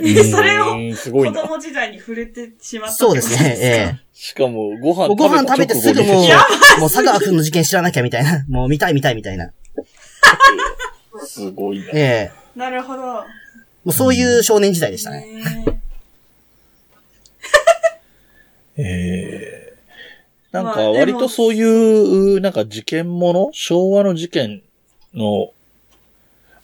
[0.00, 0.76] え それを。
[0.94, 6.38] 子供時代に触れてしまったそうですね、ええしかも、ご飯ご飯食べてすぐもう、もうや
[6.80, 8.44] 佐川くんの事件知らなきゃみたいな。
[8.48, 9.46] もう見たい見たいみたいな。
[9.46, 11.26] う。
[11.26, 11.86] すごいな。
[11.94, 13.02] ええなるほど。
[13.02, 13.24] も
[13.86, 15.20] うそういう少年時代でしたね。
[15.20, 15.80] ね。
[18.76, 19.70] ええ
[20.52, 23.50] なんか、割とそういう、なんか事件もの？
[23.52, 24.62] 昭和の事件
[25.14, 25.52] の、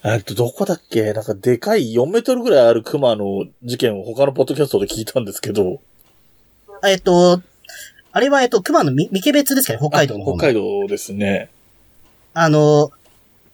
[0.04, 1.12] えっと、どこだっけ？
[1.12, 5.80] なんか、でかい4メートルぐらいある熊の事件を他のポッドキャストで聞いたんですけど、
[6.86, 7.40] えっと、
[8.12, 10.38] あれは、えっと、熊のみ三毛別ですかね、北海道の方の。
[10.38, 11.50] 北海道ですね。
[12.34, 12.90] あの、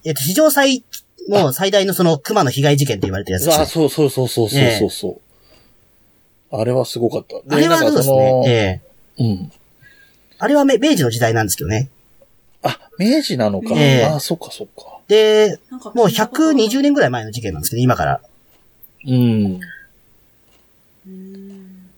[0.05, 0.85] えっと、史上最、
[1.29, 3.67] もう最大のその熊の被害事件って言われてるやつですあ、ね。
[3.67, 5.21] そうそうそうそうそうそうそ
[6.53, 6.57] う。
[6.61, 7.55] あれはすごかった。
[7.55, 8.43] あれはそうですね。
[8.47, 8.83] え
[9.19, 9.53] えうん。
[10.39, 11.89] あれはめ明治の時代なんですけどね。
[12.63, 13.75] あ、明治なのか。
[13.77, 14.92] ええあ、そっかそっか。
[15.13, 15.61] で、
[15.95, 18.21] もう120年ぐらい前の事件なんですけど、今から。
[19.07, 19.61] うん。
[21.07, 21.89] うん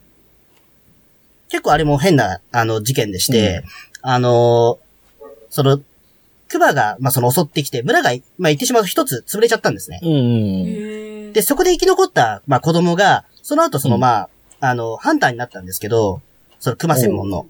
[1.49, 3.63] 結構あれも変な、あの、事件でして、
[4.03, 4.81] あの、
[5.49, 5.81] その、
[6.49, 10.01] 熊が、まあ、その襲ってきて、村が、まあ、言ってしまうと一つ潰れちゃったんですね。
[10.03, 10.09] う
[11.29, 11.33] ん。
[11.33, 16.21] で、そこで生き残った、まあ、子供が、その後その、うんまあ、あの、ハンターになったんですけど、
[16.59, 17.47] その熊専門の。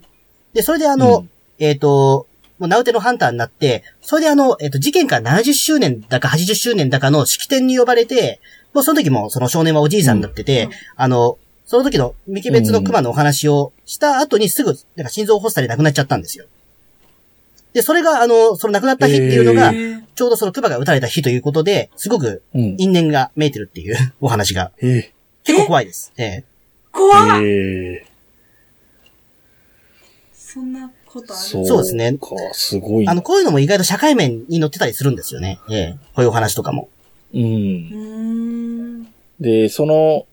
[0.53, 8.39] で、それであの、うんえっ、と、もう名うてのハンターになって、それであの、えっ、と、事件から70周年だか80周年だかの式典に呼ばれて、
[8.73, 10.71] もうその時もその少年はおじいさんになってて、うん。
[10.95, 16.45] あの、その時の三毛別の熊のお話をした後にすぐ、なんか心臓発作で亡くなっちゃったんですよ。
[17.73, 19.73] で、それがあの、その亡くなった日っていうのが、
[20.15, 22.75] ちょうどその熊が撃たれた日ということで、すごくうん。
[22.77, 25.11] 因縁が見えてるっていう お話が、え
[25.43, 26.13] 結構怖いです。
[26.17, 26.43] ええ。
[26.91, 28.05] 怖いええ
[30.33, 33.11] そんなことあるそうですねか、すごいな。
[33.11, 35.59] あの、こういうのも意外と社会面に載ってたりするんですよね。
[35.69, 36.89] ええこういうお話とかも。
[37.33, 37.45] うんう。
[37.45, 39.07] ーん。
[39.39, 40.25] で、その、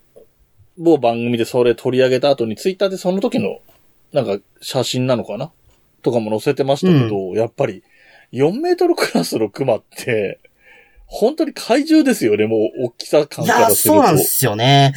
[0.79, 3.61] 某番組でそれ取り上げた後に、ツイッターでその時の、
[4.13, 5.51] なんか、写真なのかな
[6.03, 7.83] とかも載せてましたけど、やっぱり
[8.33, 10.41] 4メートルクラスのクマって、
[11.07, 14.01] 本当に怪獣ですよね、もう大きさ感いや、からすると。
[14.01, 14.95] そうなんですよね。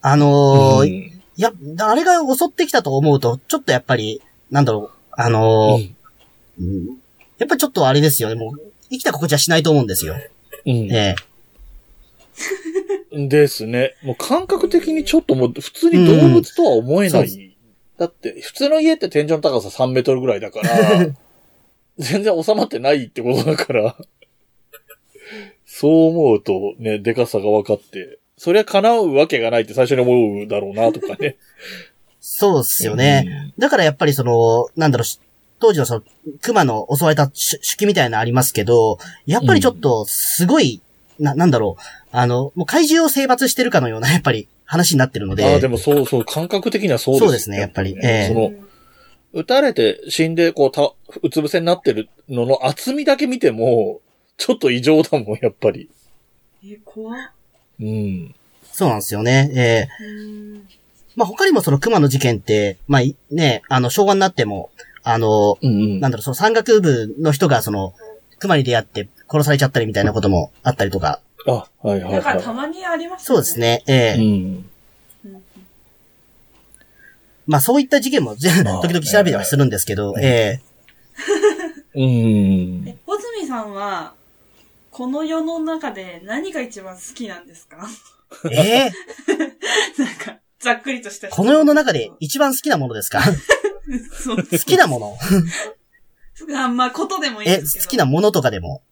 [0.00, 5.94] あのーうんいや、あれが襲ってきたと思うと、ちょっとやっぱり、なんだろう、あのー
[6.60, 6.98] うん
[7.38, 10.14] やっぱちょっとあれですよね、もう、生きた心地はしないと思うんですよ。
[10.66, 11.16] うんえ
[13.12, 13.94] ですね。
[14.02, 17.28] もう感覚的にちょっともう普通に動物とは思えない。
[17.28, 17.54] うん
[17.96, 20.68] だって、普通の家って天井の高さ3メートルぐらいだから、
[21.98, 23.96] 全然収まってないってことだから、
[25.64, 31.36] そう思うとね、でかさが分かって、そりゃ叶うわけがないって最初に思うだろうなとかね。
[32.26, 33.52] そうですよね。
[33.58, 35.20] だからやっぱりその、なんだろうし、
[35.60, 36.02] 当時のその、
[36.40, 40.80] 熊の襲われた手手記みたいなのありますけど、やっぱりちょっと、すごい、
[41.18, 41.82] な、なんだろう、
[42.12, 45.44] あの、もう怪獣を征伐してるかのような、やっぱり話になってるので。
[45.44, 48.52] ああ、でもそうそう、感覚的にはそうですそうですねやっぱりええその、
[49.34, 54.00] 撃たれて死んで、こう、た、うつ伏せになってるのの厚みだけ見ても、
[54.38, 55.90] ちょっと異常だもん、やっぱり。
[56.64, 57.18] え、怖っ。
[57.80, 58.34] うん。
[58.72, 59.50] そうなんですよね。
[59.54, 60.83] ええうん
[61.16, 64.70] まあ、他にもその熊の事件って、まあ、いね、あの、昭和になっても、
[65.02, 66.00] あの、うんうん。
[66.00, 67.94] なんだろう、その山岳部の人がその、
[68.38, 71.20] 熊に出会って殺されちゃったりみたいなこともあったりとか。
[71.46, 73.58] あ、はいはいだからたはまにありますそうです。
[73.60, 73.82] ね。
[73.86, 74.26] ええい。
[74.26, 74.70] うん。
[75.26, 75.42] うん
[77.46, 80.60] まあ、そういった事件もぜ まあ時々調べてはするんですけど、え
[81.94, 82.88] えうん。
[82.88, 84.14] え、穂積さんは、
[84.90, 87.86] この世の中で何が一番好きなんですか？
[88.50, 88.92] ええ
[90.02, 93.20] なんか、ざっくりとしたこの世の中で一番好きなものですか？
[93.22, 95.16] 好きなもの
[96.58, 97.84] あまあ、ことでもいいえ、ですけど。
[97.84, 98.82] 好きなものとかでも。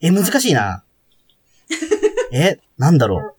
[0.00, 0.84] え、難しいな。
[2.32, 3.34] え、なんだろう。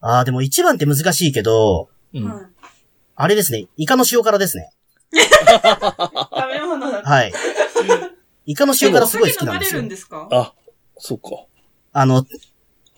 [0.00, 2.24] ああ、でも一番って難しいけど、うん。
[2.24, 2.46] はい
[3.18, 3.66] あれですね。
[3.78, 4.70] イカの塩辛ですね。
[5.10, 5.22] 食
[6.52, 7.08] べ物だと。
[7.08, 7.32] はい。
[8.44, 9.88] イカの塩辛すごい好きなんですよお酒飲まれるん。
[9.88, 10.28] ですか？
[10.30, 10.52] あ、
[10.98, 11.30] そうか。
[11.94, 12.26] あの、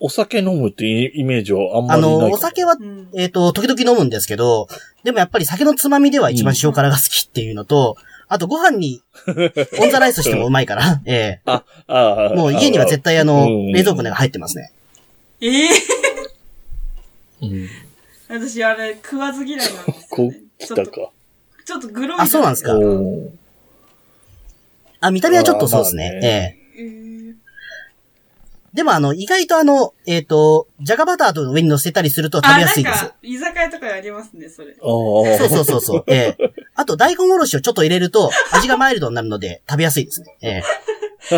[0.01, 2.29] お酒飲むっていうイメージはあんまありないかも。
[2.29, 3.09] の、お酒は、うん。
[3.15, 4.69] えっ、と、時々飲むんですけど、
[5.03, 7.97] でもやっぱり酒のつまみでは一番塩辛が好きっていうのと、
[8.29, 9.03] あとご飯に
[9.81, 14.73] オンザライスしてもうまいから、えあ、あえもう家には絶対あの、うん冷蔵庫に入ってますね。
[15.41, 15.69] ええ
[17.43, 17.69] うん。
[18.29, 20.29] 私、あれ、食わず嫌いなんですよ、こね。
[20.29, 21.11] う来ちょったと、か。
[21.65, 22.21] ちょっとグロい。
[22.21, 22.73] あそうなんですか
[25.01, 26.07] あ、見た目はちょっとそうですね。
[26.07, 26.68] あーまあねえええー
[28.73, 33.09] でもあの、意外とあの、えっ、と、じゃがバターと上に乗せたりすると食べやすいですあ、なん。
[33.09, 34.73] か、居酒屋とかでありますね、それ。
[34.73, 35.39] ああ。
[35.39, 36.05] そうそうそうそう。
[36.07, 40.37] ええあと、大根おろしをちょっと入れると、味がマイルドになるので、食べやすいですね。
[40.43, 40.63] ええ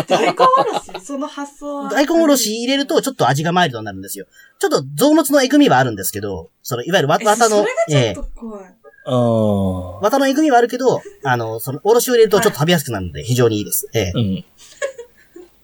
[0.07, 1.05] 大根おろし？
[1.05, 1.89] その発想は？
[1.89, 4.25] 大根おろし入れると、ちょっと味がマイルドになるんですよ。
[4.59, 8.65] ちょっと、臓物のえぐみはあるんですけど、その、いわゆるわ、え、綿のそれ、がちょええっと怖い。
[9.03, 9.99] ああ。
[10.01, 13.89] 綿のえぐみはあるけど、あの、その、おろしを入れるとちょっと食べやすくなるので、非常にいいです。
[13.93, 14.45] えうん。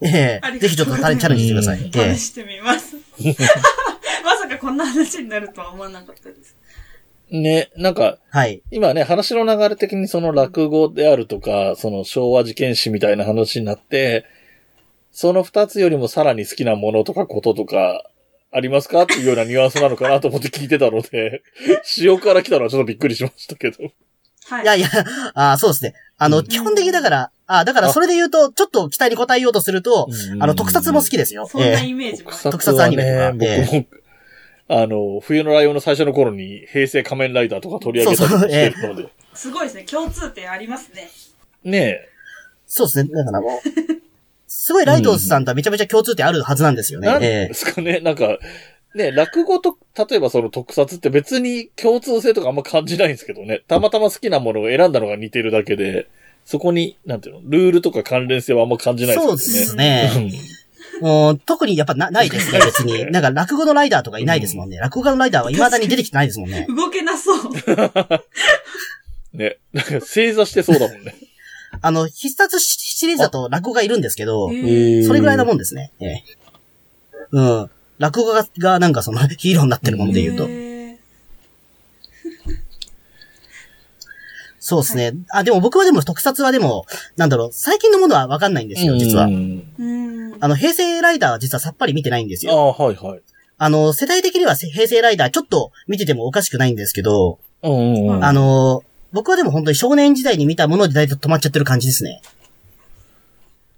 [0.02, 1.92] ええぜひちょっとチャレンジしてください。
[1.96, 2.96] ええ試してみます。
[4.24, 6.56] まさかこんな話になるとは思わなかったです。
[7.30, 8.62] ね、なんか、はい。
[8.72, 14.26] 今ね、話の流れ的にその落語であるとか、その昭和事件史みたいな話になって、
[15.12, 18.10] その二つよりもさらに好きなものとかこととか、
[18.50, 19.04] ありますか？
[19.04, 21.42] っていうようなニュアンスなのかなと思って聞いてたので、
[22.00, 23.78] 塩から来たのはちょっとびっくりしましたけど。
[24.46, 24.64] はい。
[24.64, 24.88] いやいや、
[25.34, 25.96] あーそうですね。
[26.18, 31.48] あの、うん基本的にだから、あーだからそれで言うと、ちょっと期待に応えようとすると、あの、特撮も好きですよ。
[31.48, 32.40] そんなええイメージもある。
[32.40, 39.10] 特特撮アニメとかね、僕も、あの、冬のライオンの最初の頃に平成仮面ライダーとか取り上げたりもしてるので。
[39.34, 39.84] すごいですね。
[39.84, 41.10] 共通点ありますね。
[41.64, 42.00] ね
[42.66, 43.10] そうですね。
[43.14, 43.70] だからもう、
[44.48, 47.06] すごいライトさんとはめちゃめちゃ共通点あるはずなんですよえ。
[47.06, 47.28] なんね。
[47.28, 48.40] ええですかね、なんか、
[48.94, 49.78] ね、落語と、
[50.10, 53.64] 例えばその特撮って別に共通性とかあんま感じないんですけどね。
[53.68, 56.10] たまたま好きなものを選んだのが似てるだけで、
[56.48, 60.10] そこに、なんていうの、ルールとか関連性はあんま感じないそうですね。
[60.16, 60.32] ね。
[61.02, 63.12] もう特にやっぱなないですね、 別に。
[63.12, 64.78] なんか落語のライダーとかいないですもんね。
[64.78, 66.66] 落語家のライダーは未だに出てきてないですもんね。
[66.70, 67.52] 動けなそう。
[69.34, 69.58] ね。
[69.74, 71.16] なんか正座してそうだもんね。
[71.82, 75.92] あの、必殺シリーズだと落語がいるんですけど、えそれぐらいなももんですね。
[76.00, 76.24] ええ
[77.34, 77.70] うん。
[77.98, 80.48] 落語家がなんかその ヒーローになってるもので言うと。
[80.48, 80.78] え
[84.68, 85.14] そうですね。
[85.30, 89.30] あ、でも僕はでも特撮はでも、なんだろう、最近のものはわかんないんですよ、実はう。
[89.30, 90.38] んーうん。
[90.42, 92.76] あの、平成ライダーは実はさっぱり見てないんですあよ。
[92.78, 93.22] あ、はいはい。
[93.58, 97.40] あの、世代的には平成ライダーちょっと見ててもおかしくないんですけど。
[97.64, 102.22] あの、僕はでも本当に少年時代に見たもので大体止まっちゃってる感じですね。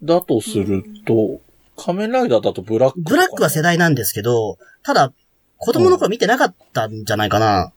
[0.01, 1.39] だとすると、
[1.77, 5.13] 仮面ライダーだとブラックブラックは世代なんですけど、ただ、
[5.57, 7.73] 子供の頃見てなかったんじゃないかな。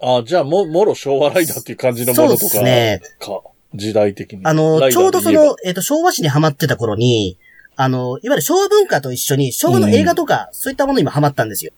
[0.00, 2.50] あじゃあも、もろ昭和ライダーっていう感じのもそうでのとか。
[2.50, 3.00] すね。
[3.18, 3.40] か。
[3.74, 4.40] 時代的に。
[4.44, 7.38] あの、ちょうどその、えっ、と、昭和史にハマってた頃に、
[7.76, 11.72] あの、いわゆる昭和文化と一緒に昭和の映画とか、そういったものにもハマったんですよ。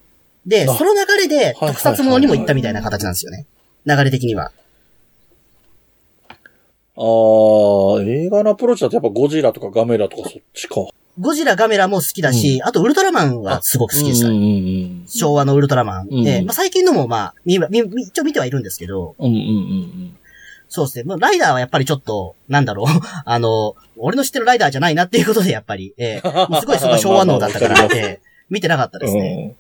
[0.47, 3.47] で、あその流れではい特撮ものにも行ったみたいな形なんですよね。
[3.85, 4.53] 流れ的には。
[6.97, 10.87] ああ、映画のアプローチだとやっぱゴジラとかガメラとかそっちか。
[11.19, 14.29] ゴジラ、ガメラも好きだし、あとウルトラマンはすごく好きでした。
[14.29, 16.09] うんうん昭和のウルトラマン。
[16.11, 19.27] うんえーまあ、最近のもまあ、見、見、見一応見てはいるんですけど、うん。
[19.27, 20.15] うんうんうん
[20.71, 21.05] そうですね。
[21.05, 22.87] まあ、ライダーはやっぱりちょっと、なんだろう。
[23.25, 28.19] あの、俺の知ってるライダーじゃないなっていうことで、やっぱり、えーもうすごいそこ 昭和能だったからえー
[28.51, 29.57] 見てなかったですね。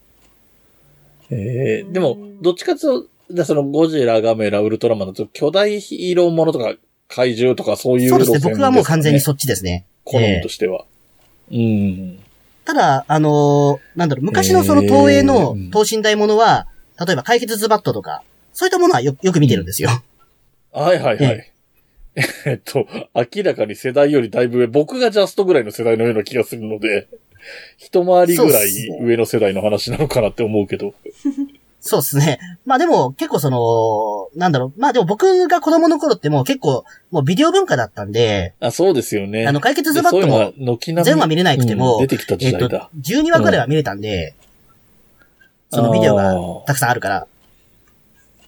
[1.31, 1.39] うん。
[1.39, 6.75] ええでも、どっちかというと、だそのゴジラ、ガメラ、ウルトラマンだと巨大ヒーローものとか
[7.09, 8.39] 怪獣とかそういうそうですね。
[8.41, 9.87] 僕はもう完全にそっちですね。
[10.05, 10.85] 好みとしては。
[11.51, 12.19] うん。
[12.65, 16.67] ただ、あのーなんだろう、昔のその東映のえー等身大ものは、
[17.05, 19.91] 例えば解決ズバットとか、そういったものはよよく見てるんですよ。
[20.73, 21.53] はいはいはい。
[22.47, 27.07] えっと、明らかに世代よりだいぶ上、僕がジャストぐらいの世代のような気がするので、
[27.77, 30.95] 一回りぐらい上の世代の話なのかなって思うけど。
[31.81, 32.39] そうですね。
[32.67, 39.47] まあでも、結構その、なんだろう、まあでも僕が子供の頃ってもう結構、もうビデオ文化だったんで、あ、そうですよね。
[39.47, 44.35] あの、解決ズでバットも全話見れなくてもうん出てきたえっと時代だ。、12話くらいは見れたんで、
[45.71, 46.35] そのビデオが
[46.67, 47.27] たくさんあるから。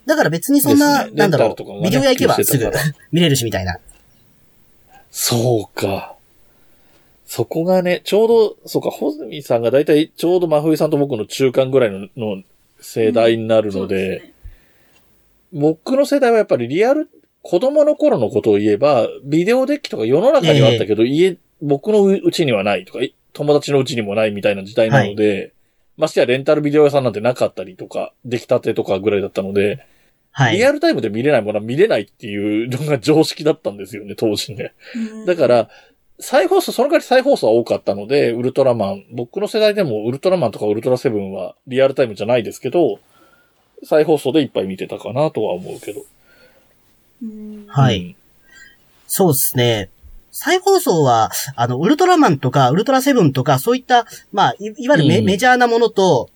[0.06, 2.70] だから別にそんな、ねなんだろう、ねビデオ屋行けばすぐ
[3.12, 3.78] 見れるしみたいな。
[5.10, 6.16] そうか。
[7.26, 12.42] そこがね、ちょうど、そうか、ホズミさんがだいたいちょうど真冬さんと僕の中間ぐらいのの
[12.80, 14.32] 世代になるのそうで、すね
[15.52, 17.08] 僕の世代はやっぱりリアル、
[17.42, 25.52] 子供の頃のことを言えば、ビデオデッキとか世の中にはあったけど、家、僕のうちにはないとか、い友達のうちにもないみたいな時代なので、
[25.96, 29.84] ましてやレンタルビデオ屋さんなんてなかったりとか、出来たてとかぐらいだったので、
[30.32, 30.56] はい。
[30.56, 34.72] リアルタイムで見れないものは見れないっていうのが常識だったんですよね、当時ね。
[34.94, 35.68] うんだから、
[36.20, 43.00] 再放送、その代わり再放送は多かったので、ウルトラマン、僕の世代でもウルトラマンとかウルトラセブンはリアルタイムじゃないですけど、
[43.82, 46.02] 再放送でいっぱい見てたかなとは思うけど。
[47.22, 48.16] うんはいうん
[49.12, 49.90] そうですね。
[50.30, 56.30] 再放送は、あの、ウルトラマンとか、ウルトラセブンとか、そういった、まあ、いいわゆるメ,、うんメジャーなものと、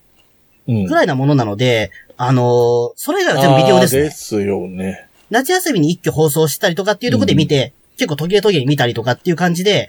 [0.66, 0.84] うん。
[0.86, 4.02] ぐらいなものなので、あのーそれ以外は全部ビデオですね。
[4.02, 5.08] ですよね。
[5.30, 9.88] 夏休みに一挙放送したりとかっていうところで見て、結構途切れ途切れに見たりとかっていう感じで、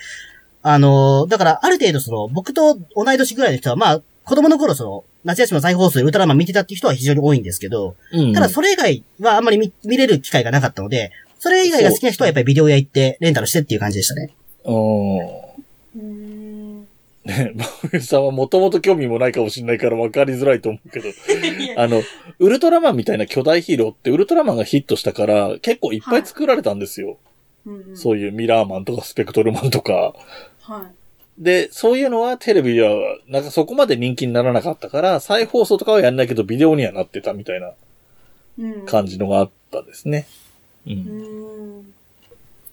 [0.62, 8.34] あのーだから、ある程度その、僕と同い年ぐらいの人は、まあ、子供の頃その、夏休みの再放送でウルトラマン見てたっていう人は非常に多いんですけど、うん。
[8.34, 14.34] ただそれ以外はあんまり見見れる機会がなかったので、それ以外が好きな人はやっぱりビデオ屋行ってレンタルしてっていう感じでしたね。
[14.65, 15.20] うん。
[15.96, 16.88] うん。
[17.26, 21.10] ね、真冬さんはもともと興味もないかもしれないから分かりづらいと思うけど、
[21.78, 22.04] あの、
[22.38, 27.18] ウルトラマンみたいな巨大ヒーローってウルトラマンがヒットしたから結構いっぱい作られたんですよ。
[27.65, 30.13] うんそういうミラーマンとかスペクトルマンとか。
[30.62, 30.91] は
[31.38, 32.95] で、そういうのはテレビでは、
[33.28, 37.73] なんかそこまで人気にならなかったから、再放送とかはやんないけど、ビデオにはなってたみたいな。
[38.86, 40.28] 感じのがあったんですね。
[40.88, 40.91] う。
[40.91, 41.93] うんん。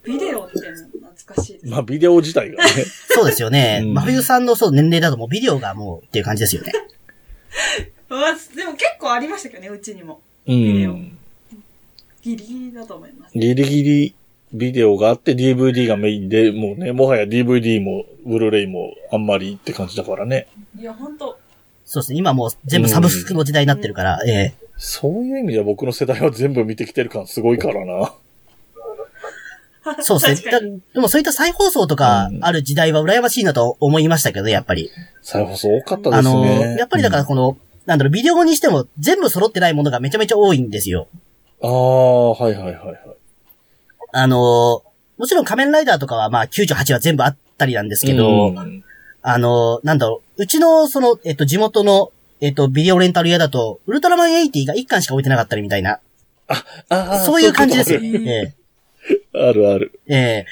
[0.05, 1.67] ビデオって懐かしいです。
[1.67, 2.71] まあ、ビデオ自体がね。
[3.11, 3.81] そうですよね。
[3.83, 6.73] うん真冬さんのそう年齢だともうビデオがもうっていう感じですよね。
[8.11, 10.21] う わでも結構ありましたけどね、うちにも。
[10.47, 11.19] うビデオん。
[12.23, 13.37] ギリギリだと思います。
[13.37, 14.15] ギリギリ
[14.53, 20.47] ビデオがあって DVD がメインで、もうね、もはや DVD もブルーレイもあんまりって感じだからね。
[20.79, 21.39] いや、ほんと。
[21.85, 22.19] そうですね。
[22.19, 28.13] 今もう全部サブスクの時代になってるから、ええそういう意味では僕の世代は全部見てきてる感すごいからな。
[30.03, 30.81] そうですね。
[30.95, 34.91] でもそういった再放送とかうんある時代は羨ましいなと思いましたけど、やっぱり。
[35.23, 36.77] 再放送多かったであのすね。
[36.79, 41.09] やっぱりだからこの、なんだろう、ビデオにしても全部揃ってないものがめちゃめちゃ多いんですよ。
[41.63, 42.99] ああ、はいはいはいはい。
[44.13, 44.83] あの、
[45.19, 48.85] もちろん仮面ライダーとかはまあ98は全部あったりなんですけど、うん
[49.23, 56.01] あの、なんだろう、うちのその、えっと、地元の、えっと、ビデオレンタル屋だと、ウルトラマン80が1巻しか置いてなかったりみたいな、
[56.49, 58.01] ああ、そういう感じですよ。
[58.01, 58.55] そういうことえ
[59.49, 60.01] あるある。
[60.09, 60.47] えええ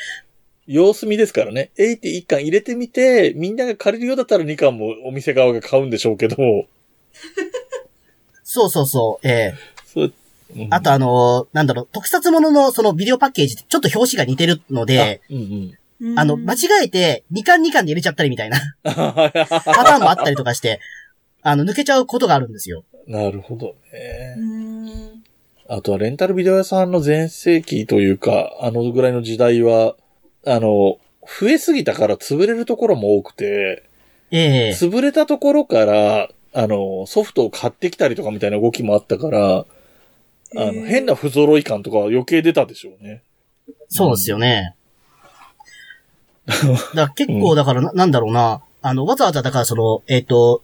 [0.66, 1.72] 様子見ですからね。
[1.76, 6.36] 81巻入れてみて、みんなが借りるようだったら2巻もお店側が買うんでしょうけど、
[8.44, 9.69] そうそうそう、ええそ
[10.54, 15.42] ううんあとあの、なんだろう、特撮もののそのビデオパッケージってちょっと表紙が似てるので、うんうん。
[15.42, 20.80] うんあの、間違えて2巻2巻で入れちゃったりみたいな パターンもあったりとかして、
[21.42, 22.84] あの、抜けちゃうことがあるんですよ。
[23.06, 24.40] なるほどねう。
[24.40, 25.22] ん。
[25.68, 29.94] あとはレンタルビデオ屋さんの全盛期というか、あのぐらいの時代は、
[30.46, 33.84] あの、増えすぎたから潰れるところも多くて、
[34.30, 39.66] ええ潰れたところから、あの、ソフトを買ってきたりとかみたいな動きもあったから、
[40.56, 43.22] あの、変な不揃い感とかは余計出たでしょうね。
[43.88, 44.74] そうですよね。
[46.46, 48.62] だから結構、だからな、なんだろうな。
[48.82, 50.62] あの、わざわざ、だからその、えっ、と、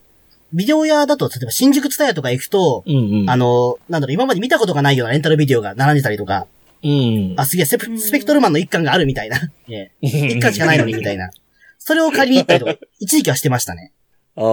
[0.53, 3.31] ビデオ屋だと、例えば新宿ツタヤとか行くと、うんうん。
[3.31, 6.47] あの、なんだろう、今まで見たことがないようなレンタルビデオが並んでたりとか、
[6.83, 7.35] うん。
[7.37, 9.39] あ、すげえ、スペスペクトルマンの一巻があるみたいな。
[9.69, 11.31] ええ一一巻しかないのにみたいな。
[11.79, 13.93] それを借りに行ったりとか、 一時期はしてましたね。
[14.37, 14.45] ああ。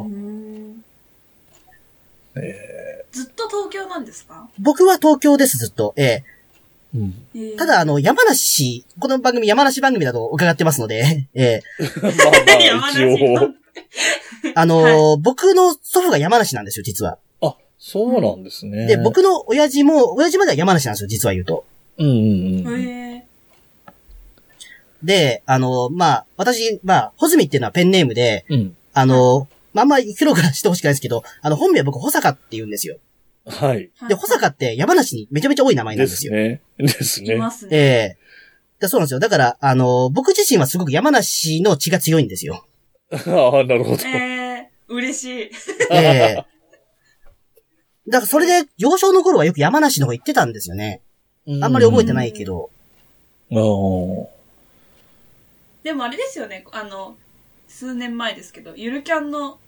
[0.00, 0.84] うん
[2.36, 2.70] え
[3.12, 4.48] ずっと東京なんですか？
[4.58, 5.94] 僕は東京です、ずっと。
[5.96, 6.24] ええ
[6.94, 7.14] うん。
[7.34, 11.62] えーただ、あの、山梨、この番組山梨番組だと伺ってますので、ええ
[12.74, 13.50] まあ一応。
[14.54, 17.18] あのー僕の祖父が山梨なんですよ、実は。
[17.42, 18.86] あ、そうなんですね。
[18.86, 21.64] で、僕の親父も、親父までは山梨なんですよ、実は言うと。
[21.98, 22.80] うんうんうん。
[22.80, 23.26] へ
[25.02, 28.76] で、あのーまあ、私、まあ、ホズミっていうのはペンネームで、うん。
[28.92, 32.96] あのーまあ、あんまり広くしてほしくないですけど、あの、本名は僕、保坂って言うんですよ。
[33.46, 33.90] はい。
[34.02, 36.32] ーで、保坂って山梨にめちゃめちゃ多い名前なんでですよ。
[36.32, 36.60] すね。
[36.78, 37.34] ですね。
[37.34, 37.76] いますね。
[37.76, 37.80] え
[38.16, 38.16] え
[38.80, 39.20] でそうなんですよ。
[39.20, 42.64] だから、あのー僕自身はすごく山梨の血が強いんですよ。
[43.12, 44.06] ああ、なるほど。
[44.06, 45.50] えー、嬉しい。
[45.92, 46.44] ええ
[48.08, 51.02] だからそれで、幼少の頃はよく山梨の方行ってたんですよね。
[51.62, 52.70] あんまり覚えてないけど。
[53.52, 54.40] ああ。
[55.82, 57.16] でもあれですよね、あの、
[57.70, 59.58] 数年前ですけど、ゆるキャンの、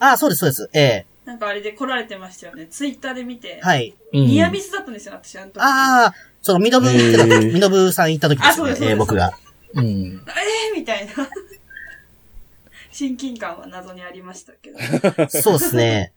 [0.00, 0.70] ああ、そうです、そうです。
[0.74, 2.66] ええなんかあれで来られてましたよね。
[2.66, 3.60] ツイッターで見て。
[3.62, 3.94] はい。
[4.12, 5.60] うんニアミスだったんですよ、私、あの時。
[5.60, 8.88] ああ、その、ミノブ、へーミノブさん行った時ですよねあそうですそう。
[8.88, 9.32] ですえー僕が。
[9.74, 9.84] うん。
[9.86, 11.12] えーみたいな。
[12.90, 15.28] 親近感は謎にありましたけど。
[15.30, 16.12] そうですね。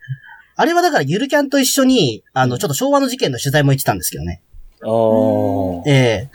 [0.56, 4.42] あれはだから、ゆるキャンと一緒に、あの、ちょっと昭和の事件の取材も行ってたんですけどね。
[4.82, 5.90] ああ。
[5.90, 6.30] ええ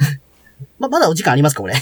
[0.78, 1.74] ま、まだお時間ありますか、これ？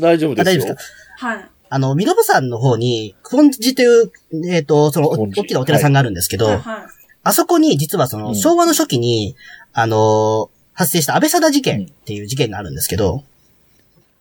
[0.00, 0.92] 大丈夫です大丈夫です。
[1.20, 1.26] か？
[1.28, 1.48] はい。
[1.70, 4.12] あの、ミノブさんの方に、クオンジという、
[4.50, 6.86] えっ、と、その、大きなお寺さんがあるんですけど、はい、はい。
[7.24, 9.36] あそこに実はその、うん昭和の初期に、
[9.72, 13.24] あのー発生した安倍貞事件っていう事件があるんですけど、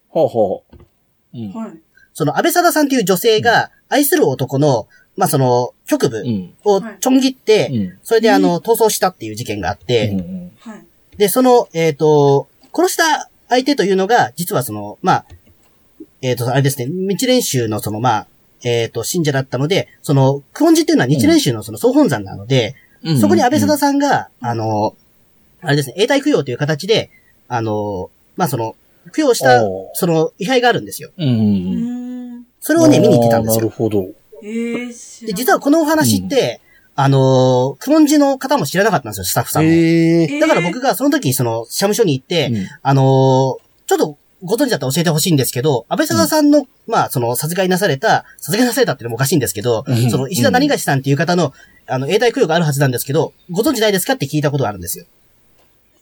[0.10, 1.38] ほうほう。
[1.38, 1.54] うん。
[1.54, 1.80] はい。
[2.14, 6.56] その安倍貞さんっていう女性が愛する男の、まあ、その、局部うん。
[6.66, 8.00] をちょん切って、うん。
[8.02, 10.86] それであの、逃走したっていう事件があって、うんはい。
[11.18, 15.26] で、その、えっ、と、殺した相手というのが、実はその、まあ、
[16.22, 18.28] えっ、と、あれですね、日蓮宗のその、まあ、
[18.64, 23.20] えっ、と、信者だったので、その、久遠寺っていうのは日蓮宗のその総本山なので、うん。
[23.20, 24.96] そこに安倍貞ささんが、あの、
[25.62, 27.12] あれですね、永代供養という形で、
[27.48, 28.76] あの、まあ、その、
[29.16, 29.62] 供養した、
[29.94, 31.12] その、位牌があるんですよ。
[31.18, 31.28] うん。
[31.28, 31.32] う。
[31.32, 32.46] うんーん。
[32.60, 33.56] それをね、見に行ってたんですよ。
[33.58, 34.08] なるほど。
[34.42, 34.92] で、な
[35.34, 36.62] 実はこのお話って、
[36.96, 39.70] あの、久遠寺の方も知らなかったんですよ、スタッフさんも。
[39.70, 40.40] ええ。
[40.40, 51.54] だから僕がその時、その、社務所に行って、うんあのーちょっとご存知だったら教えてほしいんですけど、安倍貞さんの、まあ、その、殺害なされた、殺害なされたっていうのもおかしいんですけど、うんその、石田何がしさんっていう方の、
[51.88, 55.06] あの、永代供養があるはずなんですけど、ご存知ないですかって聞いたことがあるんですよ。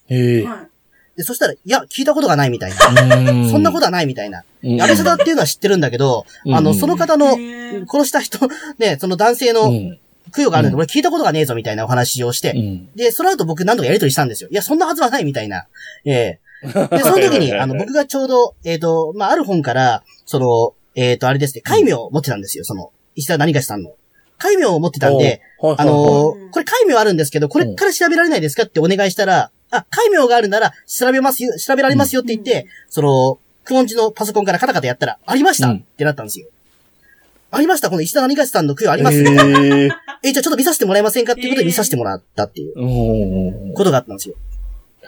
[0.10, 0.44] ええ。
[0.44, 1.18] はい。
[1.18, 3.32] で、そしたら、いや、聞いたことがないみたいな。
[3.32, 4.44] うんそんなことはないみたいな。
[4.64, 8.40] うん安倍貞っていうのは知ってるんだけど、うんあの、その方の、へー殺した人、
[8.80, 10.00] ね、その男性のうん。
[10.36, 12.90] 供養があるんで、うん俺聞いたことがねえぞみたいなお話をして、うん。
[12.96, 14.50] で、その後僕何度かやりとりしたんですよ。
[14.52, 15.68] いや、そんなはずはないみたいな。
[16.04, 23.94] ええで、 その時に、あの、僕がちょうど、えっ、と、まあ、ある本から、その、えっ、と、あれですね、戒名を持ってたんですよ、その、石田何がしさんの。
[24.38, 25.42] 戒名を持ってたんで、
[25.78, 26.52] あのうん。
[26.52, 35.78] これ戒名あるんですけど、これから調べられないですかってお願いしたら、あ、戒名があるなら、調べますよ、調べられますよって言って、その、クオンジのパソコンからカタカタやったら、ありました、うん。
[35.78, 36.48] ってなったんですよ。
[37.52, 37.90] ありました？
[37.90, 39.90] この石田何がしさんの供養あります、ええ。
[40.24, 43.74] え、じゃあちょっと見させてもらえませんかっていうことで見させてもらったっていううん。
[43.74, 44.36] ことがあったんですよ。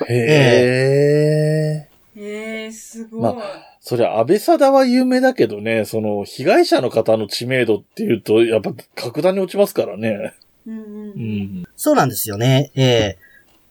[0.10, 1.90] へえ。
[2.20, 3.22] えー、すごい。
[3.22, 3.36] ま
[3.82, 10.34] そりゃ、安倍貞は有名だけどね、その、被害者の方の知名度っていうと、やっぱ、格段に落ちますからね。
[10.68, 11.32] うんうんううん。
[11.62, 11.68] ん。
[11.76, 12.72] そうなんですよね。
[12.76, 13.18] ええ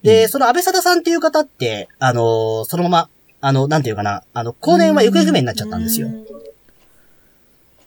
[0.03, 3.09] で、その安倍貞さんっていう方って、あのーそのまま、
[3.41, 6.11] あの、なんていうかな、あの、後年は行方不明になっちゃったんですよう。
[6.11, 6.27] ん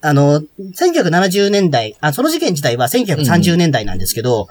[0.02, 4.48] あの、1970年代、あ、その事件自体は1930年代なんですけど、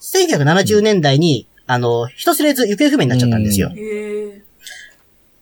[0.00, 3.70] 1970年代に、あの、人知れず行方不明になっちゃったんですよ。
[3.74, 4.42] へー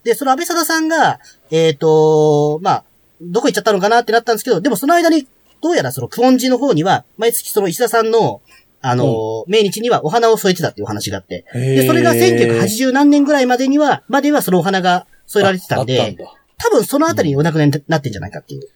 [0.05, 1.19] で、その安倍貞さんが、
[1.51, 2.85] えっ、と、まあ、
[3.23, 5.27] どこ行っちゃったのかなってなったんですけど、でもその間に、
[5.63, 8.43] どうやらその、久遠寺の方には、毎月その石田さんの、
[8.83, 16.25] あの、命日にはお花を添えてたっていうお話があって、で、でそれが1980何年ぐらいまでには、まではそのお花が添えられてたんでん、だ。
[16.59, 18.69] 多分そのあたりにお亡くなりになってんじゃないかっていう。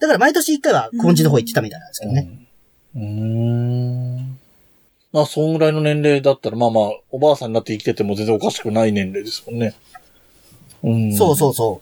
[0.00, 2.48] だから毎年一回は久遠寺の方行ってたみたいなんですけどね。
[2.96, 3.02] うん。
[3.02, 4.38] うーん。
[5.14, 9.76] まあ、そんぐらいの年齢だったら、まあまあ、おばあさんになって生きてても全然おかしくない年齢ですもんね。
[10.82, 11.14] うん。
[11.14, 11.80] そうそうそ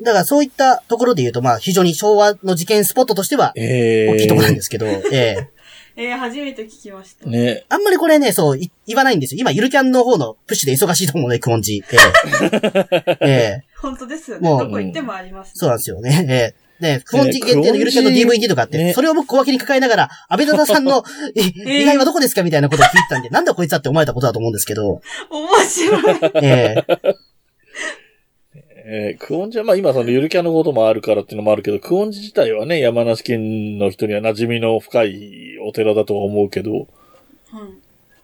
[0.00, 0.02] う。
[0.02, 5.48] だからそういったところで言うと、まあ非常に昭和の事件スポットとしては、ええ大きいところなんですけど、 ええ
[5.96, 7.28] えー、初めて聞きました。
[7.28, 7.66] ね。
[7.68, 9.40] あんまりこれね、そう、い言わないんですよ。
[9.42, 11.84] 今、ゆるキャンの方のプッシュで忙しいと思うので、クオンジ。
[11.92, 11.96] え
[12.96, 14.48] え ええ本当ですよね。
[14.48, 16.26] もうどこ行ってもあります、ねそうなんですよね。
[16.30, 21.04] ええで、クオンジ限定のゆるキャンの DVD とかあって、ねそれを僕小脇に抱えながら、安倍ダダさんの、
[21.36, 25.00] えー意外はどこですかみたいなことを聞いてたんで、 なんだこいつだって思われたことだと思うんですけど、
[25.30, 26.30] 面白い。
[26.42, 27.14] ええ
[28.92, 36.86] えークオンジはまあ今そのゆるキャンのこともあるからっていうのもあるけど、クオンジ自体はね、山梨県の人には馴染みの深いお寺だとは思うけど、うん。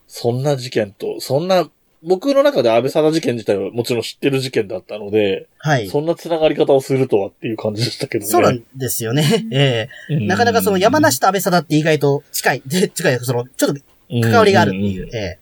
[0.08, 1.68] そんな事件と、そんな、
[2.06, 5.88] 僕の中で安倍貞事件自体はもちろん知ってる事件だったので、はい。
[5.88, 8.30] そんな繋がり方をするとはっていう感じでしたけどね。
[8.30, 9.46] そうなんですよね。
[9.50, 13.80] ええなかなかその山梨と安倍貞って意外と近い、で、近い、その、ちょっと
[14.22, 15.08] 関わりがあるっていう。
[15.12, 15.38] ええ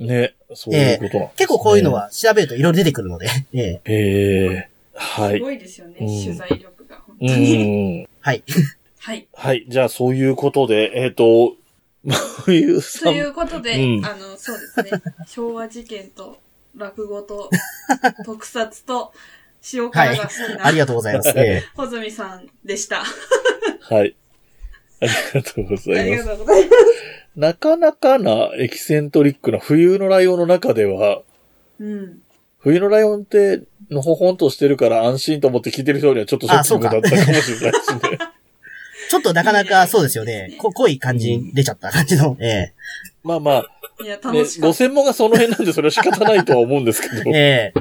[0.00, 1.92] うんね、そういうことなんですね結構こういうの。
[1.92, 5.38] は調べるといろいろ出てくるので、ええええはい。
[5.38, 6.96] すごいですよね、うん取材力が。
[7.06, 8.02] 本当うに。
[8.02, 8.08] ん。
[8.20, 8.42] はい。
[8.98, 9.26] はい。
[9.32, 9.64] はい。
[9.68, 11.65] じゃあ、そういうことで、えっ、と、まあ、いうさん。
[12.44, 14.90] ということで、うんあの、そうですね。
[15.26, 16.38] 昭和事件と、
[16.76, 17.50] 落語と、
[18.24, 19.12] 特撮と、
[19.72, 21.30] 塩辛が好きな、ありがとうございます。
[21.36, 23.02] ええ穂積さんでした。
[23.80, 24.14] はい。
[25.00, 26.28] ありがとうごあざいりがます。
[26.28, 26.76] とうございます。
[27.36, 31.22] なかなかなエキセントリックな冬のライオンの中では、
[31.80, 32.22] うん。
[32.58, 38.18] 冬のライオンって、のほほんとしてるから安心と思って聞いてる人にはちょっとショッキングだったかもしれないですね。
[39.08, 40.56] ちょっとなかなかそうですよね。
[40.58, 42.74] こ濃い感じに出ちゃった感じの、 ええ。
[43.22, 43.66] まあまあ、
[44.02, 44.78] いや、ね楽し、かごった。
[44.78, 47.30] 専門がその辺なんでそれは仕方ないとは思うんですけど。
[47.34, 47.80] ええ。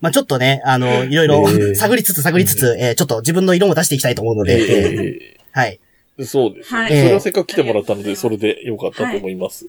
[0.00, 1.74] まあちょっとね、あの、いろいろええ。
[1.74, 5.36] 探りつつ探りつつ、ええちょっと自分の色も出していきたいと思うので、ええ。
[5.36, 5.80] えはい。
[6.18, 6.80] えそうですね。
[6.80, 6.88] はい。
[6.88, 9.68] それはせっかく来てもらったので、それでよかったと思います。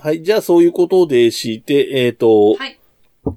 [0.00, 2.78] はい、じゃあそういうことでして、えっ、と、はい。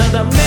[0.01, 0.40] said I'm